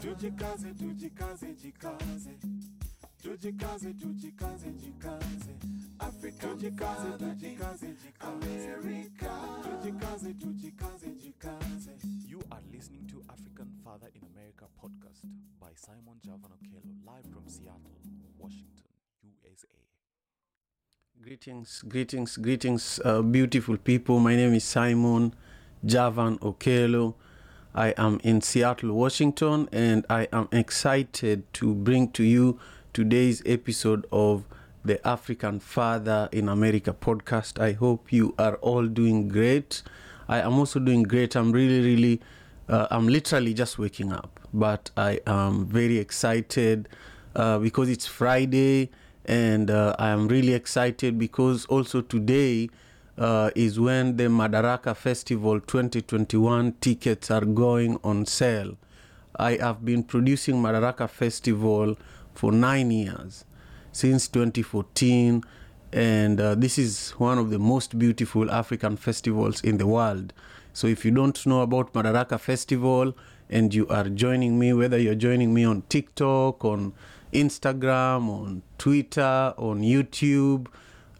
Tujikaze, 0.00 0.74
tujikaze, 0.74 1.46
jikaze. 1.62 2.30
Tujikaze, 3.22 3.94
tujikaze, 3.94 4.70
jikaze. 4.70 5.52
Africa, 5.98 6.46
tujikaze, 6.48 7.10
tujikaze, 7.18 7.86
jikaze. 7.86 7.94
America, 8.20 9.30
tujikaze, 9.62 10.34
tujikaze, 10.34 11.10
jikaze. 11.22 11.90
You 12.28 12.40
are 12.50 12.60
listening 12.72 13.06
to 13.08 13.22
African 13.28 13.68
Father 13.84 14.08
in 14.14 14.22
America 14.34 14.66
podcast 14.80 15.22
by 15.60 15.72
Simon 15.74 16.20
Javan 16.24 16.50
Okello, 16.52 16.82
live 17.06 17.26
from 17.32 17.48
Seattle, 17.48 17.96
Washington, 18.38 18.84
USA. 19.22 19.68
Greetings, 21.22 21.82
greetings, 21.88 22.36
greetings, 22.36 23.00
uh, 23.04 23.22
beautiful 23.22 23.76
people. 23.78 24.20
My 24.20 24.36
name 24.36 24.54
is 24.54 24.64
Simon 24.64 25.32
Javan 25.84 26.38
Okello. 26.38 27.14
I 27.76 27.92
am 27.98 28.20
in 28.24 28.40
Seattle, 28.40 28.94
Washington, 28.94 29.68
and 29.70 30.06
I 30.08 30.28
am 30.32 30.48
excited 30.50 31.52
to 31.52 31.74
bring 31.74 32.10
to 32.12 32.24
you 32.24 32.58
today's 32.94 33.42
episode 33.44 34.06
of 34.10 34.44
the 34.82 35.06
African 35.06 35.60
Father 35.60 36.30
in 36.32 36.48
America 36.48 36.96
podcast. 36.98 37.60
I 37.60 37.72
hope 37.72 38.10
you 38.14 38.34
are 38.38 38.54
all 38.56 38.86
doing 38.86 39.28
great. 39.28 39.82
I 40.26 40.40
am 40.40 40.54
also 40.54 40.80
doing 40.80 41.02
great. 41.02 41.36
I'm 41.36 41.52
really, 41.52 41.82
really, 41.82 42.22
uh, 42.66 42.86
I'm 42.90 43.08
literally 43.08 43.52
just 43.52 43.78
waking 43.78 44.10
up, 44.10 44.40
but 44.54 44.90
I 44.96 45.20
am 45.26 45.66
very 45.66 45.98
excited 45.98 46.88
uh, 47.34 47.58
because 47.58 47.90
it's 47.90 48.06
Friday 48.06 48.88
and 49.26 49.70
uh, 49.70 49.94
I 49.98 50.08
am 50.08 50.28
really 50.28 50.54
excited 50.54 51.18
because 51.18 51.66
also 51.66 52.00
today 52.00 52.70
uh, 53.18 53.50
is 53.54 53.80
when 53.80 54.16
the 54.16 54.24
Madaraka 54.24 54.94
Festival 54.96 55.60
2021 55.60 56.74
tickets 56.80 57.30
are 57.30 57.44
going 57.44 57.98
on 58.04 58.26
sale. 58.26 58.76
I 59.38 59.56
have 59.56 59.84
been 59.84 60.02
producing 60.02 60.56
Madaraka 60.56 61.08
Festival 61.08 61.96
for 62.34 62.52
nine 62.52 62.90
years, 62.90 63.44
since 63.92 64.28
2014, 64.28 65.42
and 65.92 66.40
uh, 66.40 66.54
this 66.54 66.78
is 66.78 67.10
one 67.12 67.38
of 67.38 67.50
the 67.50 67.58
most 67.58 67.98
beautiful 67.98 68.50
African 68.50 68.96
festivals 68.96 69.60
in 69.62 69.78
the 69.78 69.86
world. 69.86 70.32
So 70.72 70.86
if 70.86 71.04
you 71.04 71.10
don't 71.10 71.46
know 71.46 71.62
about 71.62 71.94
Madaraka 71.94 72.38
Festival 72.38 73.16
and 73.48 73.72
you 73.74 73.88
are 73.88 74.08
joining 74.08 74.58
me, 74.58 74.74
whether 74.74 74.98
you're 74.98 75.14
joining 75.14 75.54
me 75.54 75.64
on 75.64 75.82
TikTok, 75.88 76.64
on 76.64 76.92
Instagram, 77.32 78.28
on 78.28 78.62
Twitter, 78.76 79.54
on 79.56 79.80
YouTube, 79.80 80.66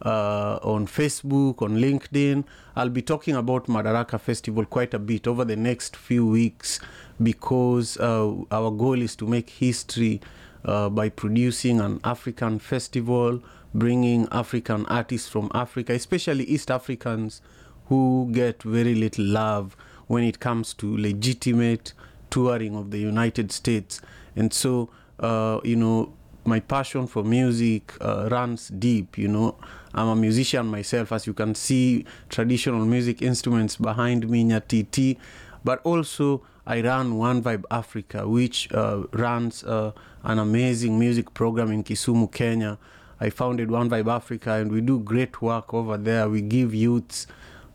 uh, 0.03 0.59
on 0.63 0.87
Facebook, 0.87 1.63
on 1.63 1.77
LinkedIn. 1.77 2.45
I'll 2.75 2.89
be 2.89 3.03
talking 3.03 3.37
about 3.37 3.67
Madaraka 3.67 4.21
Festival 4.21 4.65
quite 4.65 4.95
a 4.95 4.99
bit 4.99 5.27
over 5.27 5.45
the 5.45 5.57
next 5.57 5.97
few 5.97 6.27
weeks 6.27 6.81
because 7.23 7.97
uh, 7.99 8.35
our 8.51 8.71
goal 8.71 9.01
is 9.01 9.17
to 9.17 9.27
make 9.27 9.51
history 9.51 10.21
uh, 10.65 10.89
by 10.89 11.09
producing 11.09 11.81
an 11.81 12.01
African 12.05 12.59
festival, 12.59 13.43
bringing 13.75 14.29
African 14.31 14.85
artists 14.87 15.29
from 15.29 15.51
Africa, 15.55 15.93
especially 15.93 16.45
East 16.45 16.71
Africans 16.71 17.41
who 17.87 18.29
get 18.33 18.63
very 18.63 18.95
little 18.95 19.25
love 19.25 19.77
when 20.09 20.25
it 20.25 20.41
comes 20.41 20.75
to 20.75 20.97
legitimate 20.97 21.93
touring 22.31 22.77
of 22.77 22.91
the 22.91 22.99
United 22.99 23.53
States. 23.53 24.01
And 24.35 24.53
so, 24.53 24.91
uh, 25.21 25.61
you 25.65 25.77
know, 25.77 26.13
my 26.45 26.61
passion 26.61 27.07
for 27.07 27.25
music 27.25 27.95
uh, 28.01 28.29
runs 28.31 28.69
deep. 28.69 29.19
You 29.19 29.29
know, 29.29 29.57
I'm 29.97 30.09
a 30.09 30.17
musician 30.17 30.67
myself, 30.67 31.11
as 31.11 31.27
you 31.27 31.33
can 31.33 31.55
see, 31.55 32.05
traditional 32.29 32.85
music 32.85 33.23
instruments 33.23 33.77
behind 33.77 34.29
me, 34.29 34.45
Nyatiti, 34.45 35.17
but 35.65 35.81
also 35.85 36.43
I 36.67 36.83
run 36.83 37.17
One 37.17 37.43
Vibe 37.43 37.65
Africa, 37.71 38.29
which 38.29 38.71
uh, 38.73 39.05
runs 39.13 39.65
uh, 39.65 39.93
an 40.23 40.39
amazing 40.39 40.99
music 40.99 41.33
program 41.33 41.73
in 41.73 41.83
Kisumu, 41.83 42.31
Kenya. 42.31 42.77
I 43.21 43.31
founded 43.31 43.71
One 43.71 43.89
Vibe 43.89 44.13
Africa, 44.13 44.53
and 44.53 44.71
we 44.71 44.83
do 44.83 44.99
great 44.99 45.41
work 45.41 45.73
over 45.73 45.97
there. 45.97 46.29
We 46.29 46.43
give 46.43 46.75
youths 46.75 47.27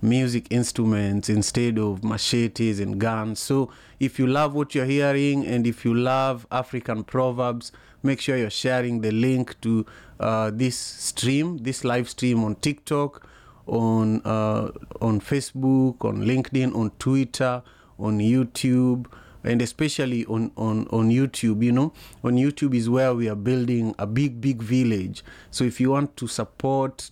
music 0.01 0.47
instruments 0.49 1.29
instead 1.29 1.77
of 1.77 2.03
machetes 2.03 2.79
and 2.79 2.99
guns. 2.99 3.39
So 3.39 3.71
if 3.99 4.19
you 4.19 4.27
love 4.27 4.53
what 4.53 4.73
you're 4.73 4.85
hearing 4.85 5.45
and 5.45 5.67
if 5.67 5.85
you 5.85 5.93
love 5.93 6.47
African 6.51 7.03
proverbs, 7.03 7.71
make 8.03 8.19
sure 8.19 8.35
you're 8.35 8.49
sharing 8.49 9.01
the 9.01 9.11
link 9.11 9.59
to 9.61 9.85
this 10.51 10.77
stream, 10.77 11.57
this 11.59 11.83
live 11.83 12.09
stream 12.09 12.43
on 12.43 12.55
TikTok, 12.55 13.27
on 13.67 14.21
uh, 14.25 14.71
on 15.01 15.19
Facebook, 15.19 16.03
on 16.05 16.23
LinkedIn, 16.23 16.75
on 16.75 16.91
Twitter, 16.99 17.63
on 17.99 18.19
YouTube, 18.19 19.07
and 19.43 19.61
especially 19.61 20.25
on, 20.25 20.51
on, 20.57 20.87
on 20.87 21.09
YouTube. 21.09 21.63
You 21.63 21.71
know, 21.71 21.93
on 22.23 22.35
YouTube 22.35 22.75
is 22.75 22.89
where 22.89 23.13
we 23.13 23.29
are 23.29 23.35
building 23.35 23.95
a 23.97 24.05
big, 24.05 24.41
big 24.41 24.61
village. 24.61 25.23
So 25.49 25.63
if 25.63 25.79
you 25.79 25.91
want 25.91 26.17
to 26.17 26.27
support 26.27 27.11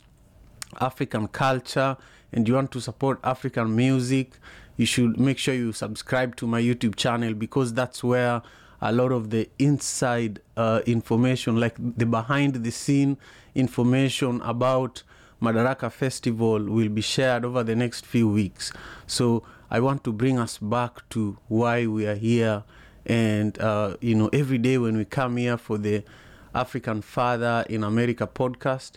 African 0.79 1.27
culture 1.27 1.97
and 2.31 2.47
you 2.47 2.53
want 2.55 2.71
to 2.71 2.81
support 2.81 3.19
African 3.23 3.75
music, 3.75 4.33
you 4.77 4.85
should 4.85 5.19
make 5.19 5.37
sure 5.37 5.53
you 5.53 5.73
subscribe 5.73 6.35
to 6.37 6.47
my 6.47 6.61
YouTube 6.61 6.95
channel 6.95 7.33
because 7.33 7.73
that's 7.73 8.03
where 8.03 8.41
a 8.81 8.91
lot 8.91 9.11
of 9.11 9.29
the 9.29 9.49
inside 9.59 10.41
uh, 10.55 10.81
information, 10.85 11.59
like 11.59 11.75
the 11.77 12.05
behind 12.05 12.55
the 12.55 12.71
scene 12.71 13.17
information 13.55 14.41
about 14.41 15.03
Madaraka 15.41 15.91
Festival, 15.91 16.63
will 16.63 16.89
be 16.89 17.01
shared 17.01 17.45
over 17.45 17.63
the 17.63 17.75
next 17.75 18.05
few 18.05 18.27
weeks. 18.27 18.71
So 19.07 19.43
I 19.69 19.79
want 19.79 20.03
to 20.05 20.13
bring 20.13 20.39
us 20.39 20.57
back 20.57 21.07
to 21.09 21.37
why 21.47 21.87
we 21.87 22.07
are 22.07 22.15
here. 22.15 22.63
And, 23.05 23.59
uh, 23.59 23.97
you 24.01 24.15
know, 24.15 24.29
every 24.33 24.57
day 24.57 24.77
when 24.77 24.97
we 24.97 25.05
come 25.05 25.37
here 25.37 25.57
for 25.57 25.77
the 25.77 26.03
African 26.53 27.01
Father 27.01 27.65
in 27.69 27.83
America 27.83 28.27
podcast, 28.27 28.93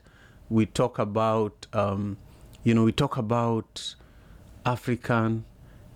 we 0.49 0.67
talk 0.67 0.99
about, 0.99 1.67
um, 1.73 2.19
you 2.63 2.75
know, 2.75 2.85
we 2.85 2.93
talk 2.93 3.17
about 3.17 3.95
African 4.67 5.45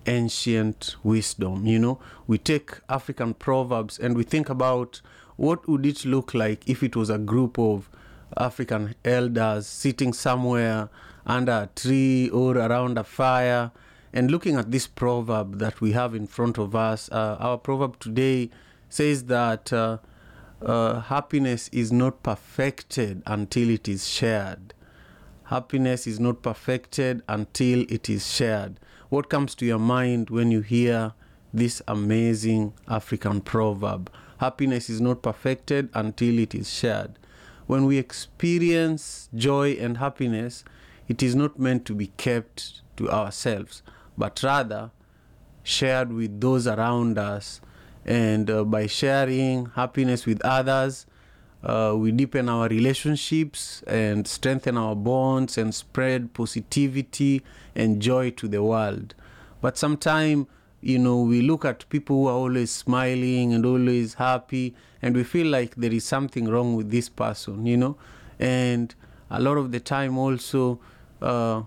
ancient 0.07 0.95
wisdom. 1.03 1.65
You 1.65 1.79
know, 1.79 1.99
we 2.25 2.37
take 2.37 2.71
African 2.89 3.33
proverbs 3.33 3.99
and 3.99 4.15
we 4.15 4.23
think 4.23 4.49
about 4.49 5.01
what 5.35 5.67
would 5.67 5.85
it 5.85 6.05
look 6.05 6.33
like 6.33 6.67
if 6.67 6.81
it 6.81 6.95
was 6.95 7.09
a 7.09 7.17
group 7.17 7.59
of 7.59 7.89
African 8.35 8.95
elders 9.05 9.67
sitting 9.67 10.13
somewhere 10.13 10.89
under 11.25 11.51
a 11.51 11.69
tree 11.75 12.29
or 12.29 12.57
around 12.57 12.97
a 12.97 13.03
fire 13.03 13.71
and 14.13 14.31
looking 14.31 14.55
at 14.55 14.71
this 14.71 14.87
proverb 14.87 15.59
that 15.59 15.79
we 15.81 15.91
have 15.91 16.15
in 16.15 16.25
front 16.25 16.57
of 16.57 16.75
us. 16.75 17.09
Uh, 17.11 17.37
our 17.39 17.57
proverb 17.57 17.99
today 17.99 18.49
says 18.89 19.25
that 19.25 19.71
uh, 19.71 19.97
uh, 20.61 21.01
happiness 21.01 21.69
is 21.69 21.91
not 21.91 22.23
perfected 22.23 23.21
until 23.25 23.69
it 23.69 23.87
is 23.87 24.07
shared. 24.07 24.73
Happiness 25.45 26.07
is 26.07 26.19
not 26.19 26.41
perfected 26.41 27.21
until 27.29 27.85
it 27.89 28.09
is 28.09 28.27
shared. 28.27 28.79
What 29.09 29.29
comes 29.29 29.55
to 29.55 29.65
your 29.65 29.79
mind 29.79 30.29
when 30.29 30.51
you 30.51 30.59
hear 30.59 31.13
this 31.53 31.81
amazing 31.87 32.73
African 32.89 33.39
proverb? 33.39 34.11
Happiness 34.39 34.89
is 34.89 34.99
not 34.99 35.21
perfected 35.21 35.87
until 35.93 36.37
it 36.39 36.53
is 36.53 36.69
shared. 36.69 37.17
When 37.67 37.85
we 37.85 37.97
experience 37.99 39.29
joy 39.33 39.77
and 39.79 39.97
happiness, 39.97 40.65
it 41.07 41.23
is 41.23 41.35
not 41.35 41.57
meant 41.57 41.85
to 41.85 41.95
be 41.95 42.07
kept 42.17 42.81
to 42.97 43.09
ourselves, 43.09 43.81
but 44.17 44.43
rather 44.43 44.91
shared 45.63 46.11
with 46.11 46.41
those 46.41 46.67
around 46.67 47.17
us. 47.17 47.61
And 48.05 48.49
uh, 48.49 48.65
by 48.65 48.87
sharing 48.87 49.67
happiness 49.67 50.25
with 50.25 50.41
others, 50.41 51.05
uh, 51.67 51.93
we 51.97 52.13
deepen 52.13 52.47
our 52.47 52.69
relationships 52.69 53.83
and 53.87 54.25
strengthen 54.25 54.77
our 54.77 54.95
bonds 54.95 55.57
and 55.57 55.75
spread 55.75 56.33
positivity 56.33 57.43
and 57.75 58.01
joy 58.01 58.29
to 58.31 58.47
the 58.47 58.63
world. 58.63 59.13
But 59.59 59.77
sometimes, 59.77 60.47
you 60.79 60.97
know, 60.97 61.21
we 61.21 61.41
look 61.41 61.65
at 61.65 61.87
people 61.89 62.15
who 62.15 62.27
are 62.27 62.35
always 62.35 62.71
smiling 62.71 63.53
and 63.53 63.65
always 63.65 64.13
happy, 64.13 64.75
and 65.01 65.13
we 65.13 65.25
feel 65.25 65.47
like 65.47 65.75
there 65.75 65.91
is 65.91 66.05
something 66.05 66.47
wrong 66.47 66.73
with 66.77 66.89
this 66.89 67.09
person, 67.09 67.65
you 67.65 67.75
know. 67.75 67.97
And 68.39 68.95
a 69.29 69.41
lot 69.41 69.57
of 69.57 69.73
the 69.73 69.81
time, 69.81 70.17
also, 70.17 70.79
uh, 71.21 71.63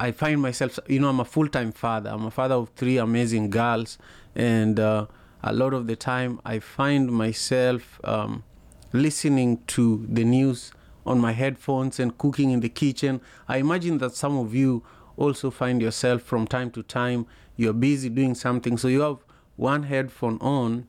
I 0.00 0.12
find 0.12 0.40
myself, 0.40 0.78
you 0.88 0.98
know, 0.98 1.10
I'm 1.10 1.20
a 1.20 1.26
full 1.26 1.48
time 1.48 1.72
father. 1.72 2.08
I'm 2.08 2.24
a 2.24 2.30
father 2.30 2.54
of 2.54 2.70
three 2.70 2.96
amazing 2.96 3.50
girls, 3.50 3.98
and 4.34 4.80
uh, 4.80 5.08
a 5.42 5.52
lot 5.52 5.74
of 5.74 5.88
the 5.88 5.96
time, 5.96 6.40
I 6.42 6.58
find 6.58 7.12
myself. 7.12 8.00
Um, 8.02 8.44
listening 8.92 9.58
to 9.66 10.06
the 10.08 10.24
news 10.24 10.72
on 11.04 11.18
my 11.18 11.32
headphones 11.32 11.98
and 11.98 12.16
cooking 12.18 12.50
in 12.50 12.60
the 12.60 12.68
kitchen. 12.68 13.20
I 13.48 13.58
imagine 13.58 13.98
that 13.98 14.14
some 14.14 14.36
of 14.38 14.54
you 14.54 14.82
also 15.16 15.50
find 15.50 15.82
yourself 15.82 16.22
from 16.22 16.46
time 16.46 16.70
to 16.72 16.82
time, 16.82 17.26
you're 17.56 17.72
busy 17.72 18.08
doing 18.08 18.34
something. 18.34 18.76
So 18.78 18.88
you 18.88 19.00
have 19.02 19.18
one 19.56 19.84
headphone 19.84 20.38
on, 20.40 20.86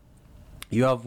you 0.69 0.83
have 0.83 1.05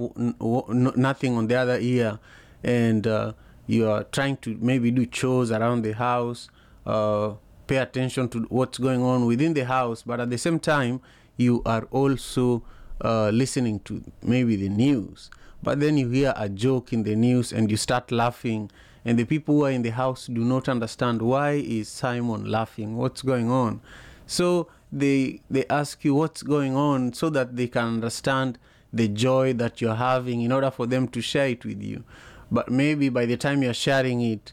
nothing 0.69 1.37
on 1.37 1.46
the 1.46 1.54
other 1.56 1.78
ear, 1.81 2.19
and 2.62 3.06
uh, 3.06 3.32
you 3.66 3.88
are 3.88 4.04
trying 4.04 4.37
to 4.38 4.56
maybe 4.60 4.90
do 4.90 5.06
chores 5.06 5.50
around 5.50 5.82
the 5.82 5.93
house, 5.93 6.48
uh, 6.84 7.32
pay 7.66 7.78
attention 7.78 8.28
to 8.28 8.40
what's 8.48 8.78
going 8.78 9.02
on 9.02 9.26
within 9.26 9.54
the 9.54 9.64
house, 9.64 10.02
but 10.02 10.20
at 10.20 10.31
the 10.31 10.38
same 10.38 10.58
time, 10.58 11.00
you 11.37 11.62
are 11.66 11.84
also 11.90 12.62
uh, 13.04 13.31
listening 13.31 13.81
to 13.81 14.02
maybe 14.22 14.56
the 14.56 14.69
news. 14.69 15.31
But 15.62 15.81
then 15.81 15.97
you 15.97 16.08
hear 16.11 16.32
a 16.37 16.49
joke 16.49 16.93
in 16.93 17.03
the 17.03 17.17
news 17.17 17.53
and 17.53 17.70
you 17.70 17.76
start 17.76 18.12
laughing, 18.12 18.70
and 19.05 19.19
the 19.19 19.25
people 19.25 19.56
who 19.56 19.64
are 19.64 19.70
in 19.70 19.82
the 19.82 19.91
house 19.91 20.26
do 20.26 20.44
not 20.44 20.69
understand 20.69 21.23
why 21.23 21.53
is 21.53 21.88
Simon 21.88 22.44
laughing? 22.50 22.97
What's 22.97 23.23
going 23.23 23.50
on? 23.50 23.81
So 24.26 24.69
they 24.93 25.41
they 25.50 25.64
ask 25.67 26.05
you 26.05 26.14
what's 26.14 26.43
going 26.43 26.75
on 26.76 27.12
so 27.12 27.31
that 27.31 27.56
they 27.56 27.69
can 27.69 27.87
understand 27.87 28.58
the 28.93 29.08
joy 29.08 29.53
that 29.55 29.81
you're 29.81 29.94
having 29.94 30.43
in 30.43 30.53
order 30.53 30.70
for 30.70 30.87
them 30.87 31.08
to 31.08 31.20
share 31.20 31.49
it 31.49 31.64
with 31.64 31.82
you. 31.82 32.05
But 32.50 32.70
maybe 32.70 33.08
by 33.08 33.26
the 33.26 33.37
time 33.37 33.62
you're 33.62 33.75
sharing 33.75 34.20
it, 34.20 34.53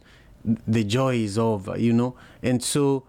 the 0.68 0.84
joy 0.84 1.16
is 1.16 1.38
over, 1.38 1.78
you 1.78 1.94
know. 1.94 2.16
And 2.42 2.64
so, 2.64 3.04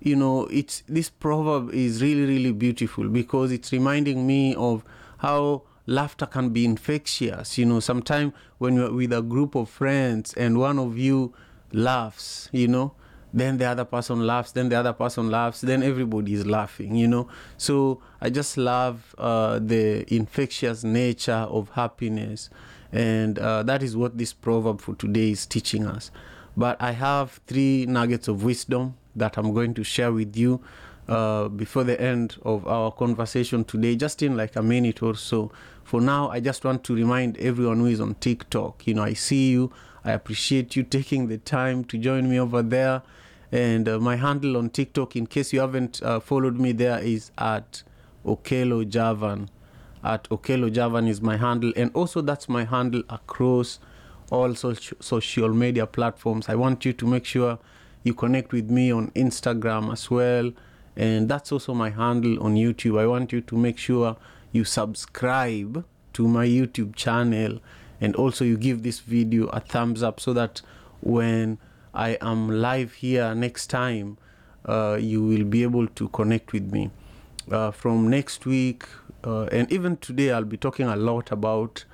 you 0.00 0.16
know, 0.16 0.46
it's 0.46 0.82
this 0.88 1.10
proverb 1.10 1.74
is 1.74 2.02
really 2.02 2.26
really 2.26 2.52
beautiful 2.52 3.08
because 3.08 3.52
it's 3.52 3.72
reminding 3.72 4.26
me 4.26 4.54
of 4.54 4.84
how 5.18 5.62
laughter 5.90 6.24
can 6.24 6.50
be 6.50 6.64
infectious. 6.64 7.58
You 7.58 7.66
know, 7.66 7.80
sometimes 7.80 8.32
when 8.58 8.76
you're 8.76 8.92
with 8.92 9.12
a 9.12 9.22
group 9.22 9.54
of 9.54 9.68
friends 9.68 10.32
and 10.34 10.58
one 10.58 10.78
of 10.78 10.96
you 10.96 11.34
laughs, 11.72 12.48
you 12.52 12.68
know, 12.68 12.94
then 13.34 13.58
the 13.58 13.64
other 13.64 13.84
person 13.84 14.26
laughs, 14.26 14.52
then 14.52 14.68
the 14.68 14.76
other 14.76 14.92
person 14.92 15.30
laughs, 15.30 15.60
then 15.60 15.82
everybody 15.82 16.34
is 16.34 16.46
laughing, 16.46 16.94
you 16.94 17.08
know. 17.08 17.28
So 17.58 18.00
I 18.20 18.30
just 18.30 18.56
love 18.56 19.14
uh, 19.18 19.58
the 19.58 20.12
infectious 20.14 20.84
nature 20.84 21.32
of 21.32 21.70
happiness, 21.70 22.50
and 22.92 23.38
uh, 23.38 23.62
that 23.64 23.82
is 23.82 23.96
what 23.96 24.16
this 24.16 24.32
proverb 24.32 24.80
for 24.80 24.94
today 24.94 25.30
is 25.30 25.44
teaching 25.46 25.86
us. 25.86 26.10
But 26.56 26.80
I 26.80 26.92
have 26.92 27.40
three 27.46 27.86
nuggets 27.86 28.26
of 28.28 28.44
wisdom 28.44 28.96
that 29.14 29.36
I'm 29.36 29.52
going 29.54 29.74
to 29.74 29.84
share 29.84 30.12
with 30.12 30.36
you 30.36 30.60
uh, 31.08 31.48
before 31.48 31.84
the 31.84 32.00
end 32.00 32.36
of 32.42 32.66
our 32.66 32.90
conversation 32.92 33.64
today, 33.64 33.96
just 33.96 34.22
in 34.22 34.36
like 34.36 34.56
a 34.56 34.62
minute 34.62 35.02
or 35.02 35.14
so. 35.14 35.52
For 35.90 36.00
now, 36.00 36.30
I 36.30 36.38
just 36.38 36.64
want 36.64 36.84
to 36.84 36.94
remind 36.94 37.36
everyone 37.38 37.80
who 37.80 37.86
is 37.86 38.00
on 38.00 38.14
TikTok, 38.14 38.86
you 38.86 38.94
know, 38.94 39.02
I 39.02 39.12
see 39.14 39.50
you. 39.50 39.72
I 40.04 40.12
appreciate 40.12 40.76
you 40.76 40.84
taking 40.84 41.26
the 41.26 41.38
time 41.38 41.82
to 41.86 41.98
join 41.98 42.30
me 42.30 42.38
over 42.38 42.62
there. 42.62 43.02
And 43.50 43.88
uh, 43.88 43.98
my 43.98 44.14
handle 44.14 44.56
on 44.56 44.70
TikTok, 44.70 45.16
in 45.16 45.26
case 45.26 45.52
you 45.52 45.58
haven't 45.58 46.00
uh, 46.00 46.20
followed 46.20 46.60
me 46.60 46.70
there, 46.70 47.00
is 47.00 47.32
at 47.38 47.82
Okelo 48.24 48.88
Javan. 48.88 49.50
At 50.04 50.28
Okelo 50.28 50.72
Javan 50.72 51.08
is 51.08 51.20
my 51.20 51.36
handle. 51.36 51.72
And 51.74 51.90
also, 51.92 52.20
that's 52.20 52.48
my 52.48 52.62
handle 52.62 53.02
across 53.10 53.80
all 54.30 54.54
social, 54.54 54.96
social 55.00 55.48
media 55.48 55.88
platforms. 55.88 56.48
I 56.48 56.54
want 56.54 56.84
you 56.84 56.92
to 56.92 57.04
make 57.04 57.24
sure 57.24 57.58
you 58.04 58.14
connect 58.14 58.52
with 58.52 58.70
me 58.70 58.92
on 58.92 59.10
Instagram 59.16 59.92
as 59.92 60.08
well. 60.08 60.52
And 60.94 61.28
that's 61.28 61.50
also 61.50 61.74
my 61.74 61.90
handle 61.90 62.40
on 62.44 62.54
YouTube. 62.54 62.96
I 62.96 63.08
want 63.08 63.32
you 63.32 63.40
to 63.40 63.56
make 63.56 63.76
sure 63.76 64.16
you 64.52 64.64
subscribe 64.64 65.84
to 66.12 66.28
my 66.28 66.46
YouTube 66.46 66.96
channel 66.96 67.60
and 68.00 68.16
also 68.16 68.44
you 68.44 68.56
give 68.56 68.82
this 68.82 69.00
video 69.00 69.46
a 69.48 69.60
thumbs 69.60 70.02
up 70.02 70.20
so 70.20 70.32
that 70.32 70.62
when 71.00 71.58
I 71.94 72.18
am 72.20 72.48
live 72.48 72.94
here 72.94 73.34
next 73.34 73.68
time, 73.68 74.18
uh, 74.64 74.98
you 75.00 75.22
will 75.22 75.44
be 75.44 75.62
able 75.62 75.86
to 75.88 76.08
connect 76.08 76.52
with 76.52 76.72
me. 76.72 76.90
Uh, 77.50 77.70
from 77.70 78.08
next 78.08 78.46
week, 78.46 78.84
uh, 79.24 79.44
and 79.46 79.70
even 79.72 79.96
today, 79.96 80.30
I'll 80.30 80.44
be 80.44 80.56
talking 80.56 80.86
a 80.86 80.96
lot 80.96 81.32
about 81.32 81.84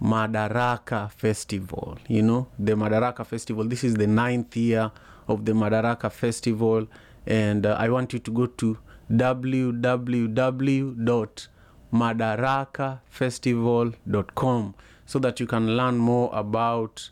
Madaraka 0.00 1.10
Festival. 1.10 1.98
You 2.06 2.22
know, 2.22 2.48
the 2.58 2.72
Madaraka 2.72 3.26
Festival. 3.26 3.64
This 3.64 3.82
is 3.82 3.94
the 3.94 4.06
ninth 4.06 4.56
year 4.56 4.92
of 5.26 5.44
the 5.44 5.52
Madaraka 5.52 6.12
Festival, 6.12 6.86
and 7.26 7.66
uh, 7.66 7.76
I 7.78 7.88
want 7.88 8.12
you 8.12 8.18
to 8.20 8.30
go 8.30 8.46
to 8.46 8.78
www.madarakafestival.com 11.94 14.74
so 15.06 15.18
that 15.18 15.40
you 15.40 15.46
can 15.46 15.76
learn 15.76 15.98
more 15.98 16.30
about 16.32 17.10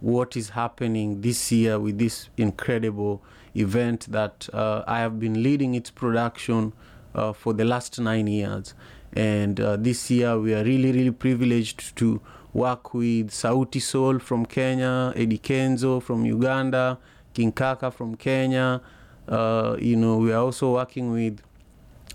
what 0.00 0.36
is 0.36 0.50
happening 0.50 1.20
this 1.20 1.50
year 1.52 1.78
with 1.78 1.98
this 1.98 2.28
incredible 2.36 3.22
event 3.54 4.10
that 4.10 4.48
uh, 4.52 4.82
I 4.86 4.98
have 5.00 5.20
been 5.20 5.42
leading 5.42 5.74
its 5.74 5.90
production 5.90 6.72
uh, 7.14 7.32
for 7.32 7.52
the 7.52 7.64
last 7.64 8.00
nine 8.00 8.26
years. 8.26 8.74
And 9.12 9.60
uh, 9.60 9.76
this 9.76 10.10
year 10.10 10.38
we 10.38 10.54
are 10.54 10.64
really, 10.64 10.92
really 10.92 11.10
privileged 11.10 11.94
to 11.96 12.20
work 12.52 12.94
with 12.94 13.30
Sauti 13.30 13.82
Soul 13.82 14.18
from 14.18 14.46
Kenya, 14.46 15.12
Eddie 15.14 15.38
Kenzo 15.38 16.02
from 16.02 16.24
Uganda, 16.24 16.98
King 17.34 17.52
Kaka 17.52 17.90
from 17.90 18.16
Kenya. 18.16 18.80
Uh, 19.28 19.76
you 19.78 19.96
know, 19.96 20.16
we 20.16 20.32
are 20.32 20.42
also 20.42 20.72
working 20.74 21.12
with 21.12 21.40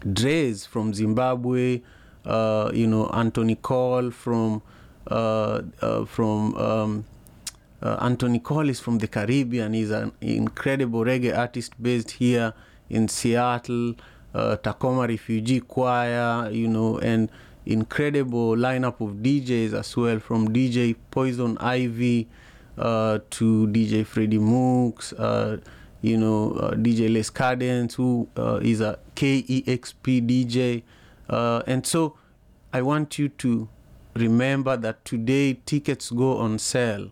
Drez 0.02 0.68
from 0.68 0.94
Zimbabwe, 0.94 1.82
uh, 2.28 2.72
you 2.74 2.88
know, 2.88 3.08
Anthony 3.08 3.56
Cole 3.56 4.12
from 4.12 4.62
uh, 5.10 5.62
uh, 5.82 6.06
from 6.06 6.56
um, 6.58 7.06
uh, 7.82 7.98
Anthony 8.02 8.40
Cole 8.40 8.70
is 8.70 8.80
from 8.80 8.98
the 8.98 9.08
Caribbean. 9.08 9.74
He's 9.74 9.92
an 9.92 10.12
incredible 10.22 11.04
reggae 11.06 11.36
artist 11.36 11.82
based 11.82 12.12
here 12.12 12.54
in 12.90 13.08
Seattle. 13.08 13.96
Uh, 14.34 14.58
Tacoma 14.58 15.08
Refugee 15.08 15.62
Choir, 15.62 16.52
you 16.52 16.68
know, 16.68 17.00
and 17.00 17.32
incredible 17.66 18.56
lineup 18.56 19.02
of 19.02 19.18
DJs 19.24 19.74
as 19.74 19.96
well, 19.98 20.20
from 20.20 20.50
DJ 20.50 20.96
Poison 21.10 21.58
Ivy 21.58 22.28
uh, 22.78 23.20
to 23.32 23.68
DJ 23.68 24.06
Freddie 24.06 24.38
Mooks, 24.38 25.14
you 26.02 26.18
know, 26.18 26.52
uh, 26.54 26.72
DJ 26.76 27.12
Les 27.12 27.30
Cadence, 27.30 27.96
who 27.96 28.28
uh, 28.38 28.60
is 28.62 28.82
a 28.82 29.00
KEXP 29.16 30.28
DJ. 30.28 30.84
Uh, 31.30 31.62
and 31.68 31.86
so 31.86 32.16
I 32.74 32.82
want 32.82 33.18
you 33.20 33.30
to 33.30 33.70
remember 34.16 34.78
that 34.78 35.06
today 35.06 35.60
tickets 35.66 36.12
go 36.12 36.38
on 36.38 36.60
sale. 36.60 37.12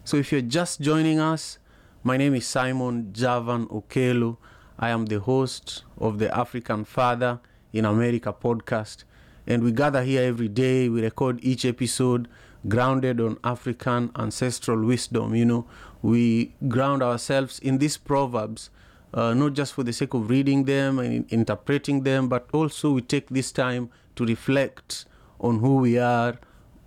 So 0.05 0.17
if 0.17 0.33
you're 0.33 0.41
just 0.41 0.81
joining 0.81 1.21
us, 1.21 1.59
my 2.03 2.17
name 2.17 2.35
is 2.35 2.47
Simon 2.47 3.13
Javan 3.13 3.67
Okelo. 3.67 4.39
I 4.79 4.91
am 4.91 5.07
the 5.07 5.21
host 5.21 5.85
of 5.99 6.19
the 6.19 6.37
African 6.37 6.85
Father 6.85 7.41
in 7.73 7.85
America 7.85 8.33
podcast. 8.33 9.05
And 9.47 9.63
we 9.63 9.71
gather 9.73 10.03
here 10.03 10.23
every 10.23 10.49
day. 10.49 10.89
We 10.89 11.03
record 11.03 11.39
each 11.43 11.65
episode 11.65 12.29
grounded 12.69 13.21
on 13.21 13.39
African 13.45 14.11
ancestral 14.17 14.85
wisdom. 14.85 15.35
You 15.35 15.45
know, 15.45 15.67
we 16.03 16.55
ground 16.69 17.03
ourselves 17.03 17.59
in 17.59 17.79
these 17.79 17.97
proverbs 17.97 18.71
uh, 19.17 19.33
not 19.33 19.55
just 19.55 19.73
for 19.73 19.83
the 19.83 19.93
sake 19.93 20.15
of 20.15 20.29
reading 20.29 20.65
them 20.65 20.99
and 20.99 21.25
interpreting 21.33 22.03
them, 22.03 22.29
but 22.29 22.47
also 22.53 22.93
we 22.93 23.01
take 23.01 23.29
this 23.31 23.51
time 23.51 23.89
to 24.15 24.27
reflect 24.27 25.07
on 25.41 25.59
who 25.61 25.77
we 25.77 25.99
are, 25.99 26.39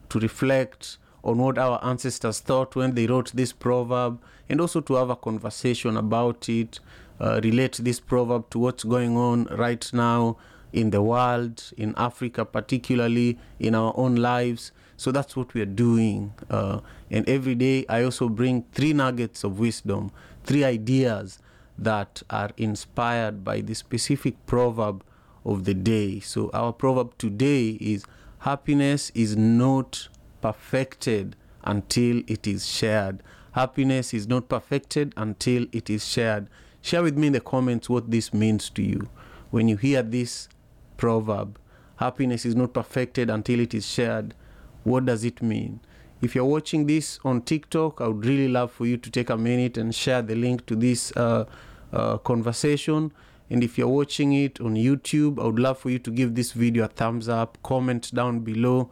to 0.09 0.19
reflect 0.19 0.97
on 1.23 1.37
what 1.37 1.57
our 1.57 1.83
ancestors 1.83 2.39
thought 2.39 2.75
when 2.75 2.93
they 2.93 3.07
wrote 3.07 3.31
this 3.33 3.51
proverb, 3.51 4.21
and 4.47 4.61
also 4.61 4.79
to 4.79 4.93
have 4.93 5.09
a 5.09 5.15
conversation 5.15 5.97
about 5.97 6.47
it, 6.47 6.79
uh, 7.19 7.39
relate 7.43 7.79
this 7.81 7.99
proverb 7.99 8.49
to 8.49 8.59
what's 8.59 8.83
going 8.83 9.17
on 9.17 9.45
right 9.45 9.91
now 9.91 10.37
in 10.71 10.91
the 10.91 11.01
world, 11.01 11.71
in 11.77 11.93
Africa, 11.97 12.45
particularly 12.45 13.39
in 13.59 13.73
our 13.73 13.93
own 13.97 14.15
lives. 14.15 14.71
So 14.99 15.13
that's 15.13 15.37
what 15.37 15.53
we 15.53 15.61
are 15.61 15.65
doing. 15.65 16.33
Uh, 16.49 16.81
and 17.09 17.27
every 17.29 17.55
day, 17.55 17.85
I 17.87 18.03
also 18.03 18.27
bring 18.27 18.65
three 18.73 18.91
nuggets 18.91 19.45
of 19.45 19.57
wisdom, 19.57 20.11
three 20.43 20.65
ideas 20.65 21.39
that 21.77 22.21
are 22.29 22.49
inspired 22.57 23.45
by 23.45 23.61
the 23.61 23.75
specific 23.75 24.45
proverb 24.45 25.01
of 25.45 25.63
the 25.63 25.73
day. 25.73 26.19
So, 26.19 26.49
our 26.53 26.73
proverb 26.73 27.17
today 27.17 27.77
is 27.79 28.03
happiness 28.39 29.09
is 29.15 29.37
not 29.37 30.09
perfected 30.41 31.37
until 31.63 32.21
it 32.27 32.45
is 32.45 32.67
shared. 32.67 33.23
Happiness 33.53 34.13
is 34.13 34.27
not 34.27 34.49
perfected 34.49 35.13
until 35.15 35.65
it 35.71 35.89
is 35.89 36.05
shared. 36.05 36.49
Share 36.81 37.03
with 37.03 37.17
me 37.17 37.27
in 37.27 37.33
the 37.33 37.39
comments 37.39 37.87
what 37.89 38.11
this 38.11 38.33
means 38.33 38.69
to 38.71 38.83
you. 38.83 39.07
When 39.49 39.69
you 39.69 39.77
hear 39.77 40.03
this 40.03 40.49
proverb, 40.97 41.57
happiness 41.95 42.45
is 42.45 42.53
not 42.53 42.73
perfected 42.73 43.29
until 43.29 43.61
it 43.61 43.73
is 43.73 43.87
shared, 43.87 44.35
what 44.83 45.05
does 45.05 45.23
it 45.23 45.41
mean? 45.41 45.79
If 46.21 46.35
you're 46.35 46.45
watching 46.45 46.85
this 46.85 47.19
on 47.23 47.41
TikTok, 47.41 48.01
I 48.01 48.07
would 48.07 48.25
really 48.25 48.49
love 48.49 48.71
for 48.71 48.85
you 48.85 48.97
to 48.97 49.09
take 49.09 49.29
a 49.29 49.37
minute 49.37 49.77
and 49.77 49.95
share 49.95 50.21
the 50.21 50.35
link 50.35 50.65
to 50.65 50.75
this 50.75 51.13
uh, 51.15 51.45
uh, 51.93 52.17
conversation. 52.17 53.13
And 53.49 53.63
if 53.63 53.77
you're 53.77 53.87
watching 53.87 54.33
it 54.33 54.59
on 54.59 54.75
YouTube, 54.75 55.39
I 55.41 55.45
would 55.45 55.59
love 55.59 55.79
for 55.79 55.89
you 55.89 55.99
to 55.99 56.11
give 56.11 56.35
this 56.35 56.51
video 56.51 56.85
a 56.85 56.87
thumbs 56.87 57.29
up, 57.29 57.57
comment 57.63 58.13
down 58.13 58.39
below 58.39 58.89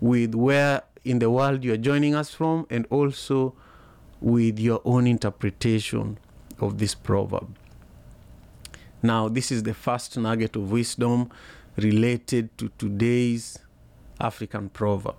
with 0.00 0.34
where 0.34 0.82
in 1.04 1.18
the 1.18 1.30
world 1.30 1.62
you're 1.62 1.76
joining 1.76 2.14
us 2.14 2.30
from, 2.30 2.66
and 2.70 2.86
also 2.90 3.54
with 4.20 4.58
your 4.58 4.80
own 4.84 5.06
interpretation 5.06 6.18
of 6.58 6.78
this 6.78 6.94
proverb. 6.94 7.56
Now, 9.02 9.28
this 9.28 9.52
is 9.52 9.64
the 9.64 9.74
first 9.74 10.16
nugget 10.16 10.56
of 10.56 10.72
wisdom 10.72 11.30
related 11.76 12.56
to 12.56 12.70
today's 12.78 13.58
African 14.20 14.68
proverb. 14.68 15.16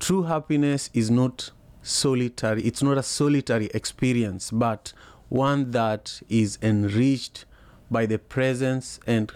True 0.00 0.24
happiness 0.24 0.90
is 0.94 1.10
not 1.10 1.50
solitary, 1.82 2.62
it's 2.62 2.82
not 2.82 2.98
a 2.98 3.02
solitary 3.02 3.66
experience, 3.74 4.50
but 4.50 4.92
one 5.28 5.70
that 5.72 6.20
is 6.28 6.58
enriched 6.62 7.44
by 7.90 8.06
the 8.06 8.18
presence 8.18 9.00
and 9.06 9.32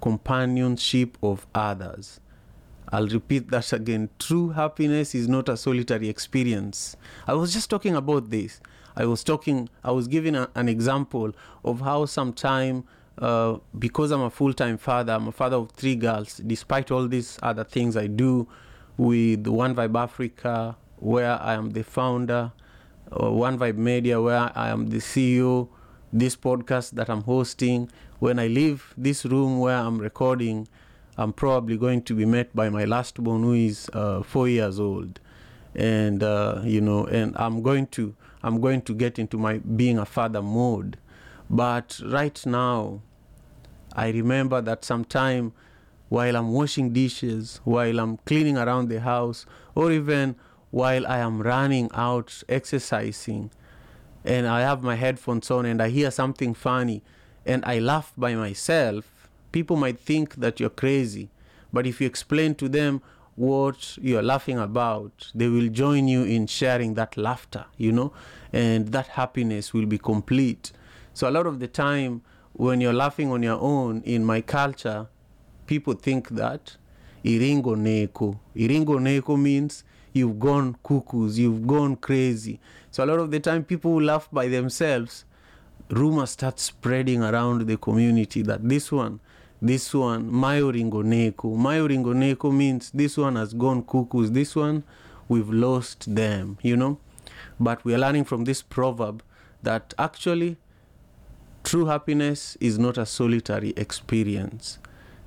companionship 0.00 1.16
of 1.22 1.46
others. 1.54 2.20
I'll 2.92 3.06
repeat 3.06 3.50
that 3.50 3.72
again. 3.72 4.08
True 4.18 4.50
happiness 4.50 5.14
is 5.14 5.28
not 5.28 5.48
a 5.48 5.56
solitary 5.56 6.08
experience. 6.08 6.96
I 7.26 7.34
was 7.34 7.52
just 7.52 7.70
talking 7.70 7.94
about 7.94 8.30
this. 8.30 8.60
I 8.96 9.04
was 9.04 9.22
talking, 9.22 9.68
I 9.84 9.92
was 9.92 10.08
giving 10.08 10.34
a, 10.34 10.50
an 10.56 10.68
example 10.68 11.32
of 11.64 11.80
how 11.80 12.06
sometime, 12.06 12.84
uh, 13.20 13.58
because 13.78 14.10
I'm 14.10 14.22
a 14.22 14.30
full 14.30 14.54
time 14.54 14.78
father, 14.78 15.12
I'm 15.12 15.28
a 15.28 15.32
father 15.32 15.56
of 15.56 15.70
three 15.72 15.94
girls, 15.94 16.38
despite 16.38 16.90
all 16.90 17.06
these 17.06 17.38
other 17.42 17.64
things 17.64 17.96
I 17.96 18.06
do 18.06 18.48
with 18.96 19.46
One 19.46 19.74
Vibe 19.74 19.98
Africa, 19.98 20.76
where 20.96 21.40
I 21.40 21.54
am 21.54 21.70
the 21.70 21.84
founder, 21.84 22.52
uh, 23.12 23.30
One 23.30 23.58
Vibe 23.58 23.76
Media, 23.76 24.20
where 24.20 24.50
I 24.54 24.70
am 24.70 24.88
the 24.88 24.98
CEO, 24.98 25.68
this 26.12 26.34
podcast 26.34 26.92
that 26.92 27.10
I'm 27.10 27.22
hosting. 27.22 27.90
When 28.18 28.38
I 28.38 28.46
leave 28.46 28.94
this 28.96 29.24
room 29.24 29.58
where 29.60 29.76
I'm 29.76 29.98
recording, 29.98 30.66
I'm 31.16 31.32
probably 31.32 31.76
going 31.76 32.02
to 32.02 32.14
be 32.14 32.24
met 32.24 32.54
by 32.56 32.70
my 32.70 32.84
last 32.84 33.22
born 33.22 33.42
who 33.42 33.52
is 33.52 33.90
uh, 33.92 34.22
four 34.22 34.48
years 34.48 34.80
old, 34.80 35.20
and 35.74 36.22
uh, 36.22 36.62
you 36.64 36.80
know, 36.80 37.04
and 37.06 37.36
I'm 37.36 37.62
going 37.62 37.86
to 37.88 38.14
I'm 38.42 38.60
going 38.60 38.80
to 38.82 38.94
get 38.94 39.18
into 39.18 39.36
my 39.36 39.58
being 39.58 39.98
a 39.98 40.06
father 40.06 40.40
mode. 40.40 40.96
But 41.50 42.00
right 42.06 42.44
now, 42.46 43.02
I 43.94 44.08
remember 44.10 44.60
that 44.60 44.84
sometime 44.84 45.52
while 46.08 46.36
I'm 46.36 46.52
washing 46.52 46.92
dishes, 46.92 47.60
while 47.64 47.98
I'm 48.00 48.16
cleaning 48.18 48.58
around 48.58 48.88
the 48.88 49.00
house, 49.00 49.46
or 49.74 49.92
even 49.92 50.36
while 50.70 51.06
I 51.06 51.18
am 51.18 51.40
running 51.40 51.88
out 51.94 52.42
exercising, 52.48 53.50
and 54.24 54.46
I 54.46 54.60
have 54.60 54.82
my 54.82 54.96
headphones 54.96 55.50
on 55.50 55.66
and 55.66 55.80
I 55.80 55.88
hear 55.88 56.10
something 56.10 56.54
funny, 56.54 57.02
and 57.46 57.64
I 57.64 57.78
laugh 57.78 58.12
by 58.16 58.34
myself, 58.34 59.28
people 59.52 59.76
might 59.76 59.98
think 59.98 60.36
that 60.36 60.60
you're 60.60 60.70
crazy. 60.70 61.30
But 61.72 61.86
if 61.86 62.00
you 62.00 62.06
explain 62.06 62.54
to 62.56 62.68
them 62.68 63.02
what 63.36 63.96
you're 63.98 64.22
laughing 64.22 64.58
about, 64.58 65.30
they 65.34 65.48
will 65.48 65.68
join 65.68 66.08
you 66.08 66.24
in 66.24 66.46
sharing 66.46 66.94
that 66.94 67.16
laughter, 67.16 67.64
you 67.76 67.92
know, 67.92 68.12
and 68.52 68.88
that 68.88 69.06
happiness 69.08 69.72
will 69.72 69.86
be 69.86 69.98
complete. 69.98 70.72
So, 71.14 71.28
a 71.28 71.32
lot 71.32 71.46
of 71.46 71.60
the 71.60 71.68
time, 71.68 72.22
when 72.52 72.80
you're 72.80 72.92
laughing 72.92 73.30
on 73.32 73.42
your 73.42 73.60
own 73.60 74.02
in 74.02 74.24
my 74.24 74.40
culture, 74.40 75.06
people 75.66 75.94
think 75.94 76.28
that 76.30 76.76
iringo 77.24 77.76
neko. 77.76 78.38
Iringo 78.56 78.98
neko 78.98 79.40
means 79.40 79.84
you've 80.12 80.38
gone 80.38 80.76
cuckoos, 80.82 81.38
you've 81.38 81.66
gone 81.66 81.96
crazy. 81.96 82.60
So, 82.90 83.04
a 83.04 83.06
lot 83.06 83.20
of 83.20 83.30
the 83.30 83.40
time, 83.40 83.64
people 83.64 83.92
who 83.92 84.00
laugh 84.00 84.28
by 84.32 84.48
themselves, 84.48 85.24
rumors 85.90 86.30
start 86.30 86.58
spreading 86.60 87.22
around 87.22 87.66
the 87.66 87.76
community 87.76 88.42
that 88.42 88.68
this 88.68 88.92
one 88.92 89.18
this 89.60 89.92
one 89.92 90.30
mayoringoneko 90.30 91.56
mayoringoneko 91.56 92.54
means 92.54 92.90
this 92.92 93.18
one 93.18 93.36
has 93.36 93.52
gone 93.52 93.82
cuckoos 93.82 94.30
this 94.30 94.54
one 94.54 94.82
we've 95.28 95.50
lost 95.50 96.14
them 96.14 96.56
you 96.62 96.76
know 96.76 96.98
but 97.58 97.84
we 97.84 97.92
are 97.92 97.98
learning 97.98 98.24
from 98.24 98.44
this 98.44 98.62
proverb 98.62 99.22
that 99.62 99.92
actually 99.98 100.56
true 101.64 101.86
happiness 101.86 102.56
is 102.60 102.78
not 102.78 102.98
a 102.98 103.06
solitary 103.06 103.70
experience. 103.76 104.78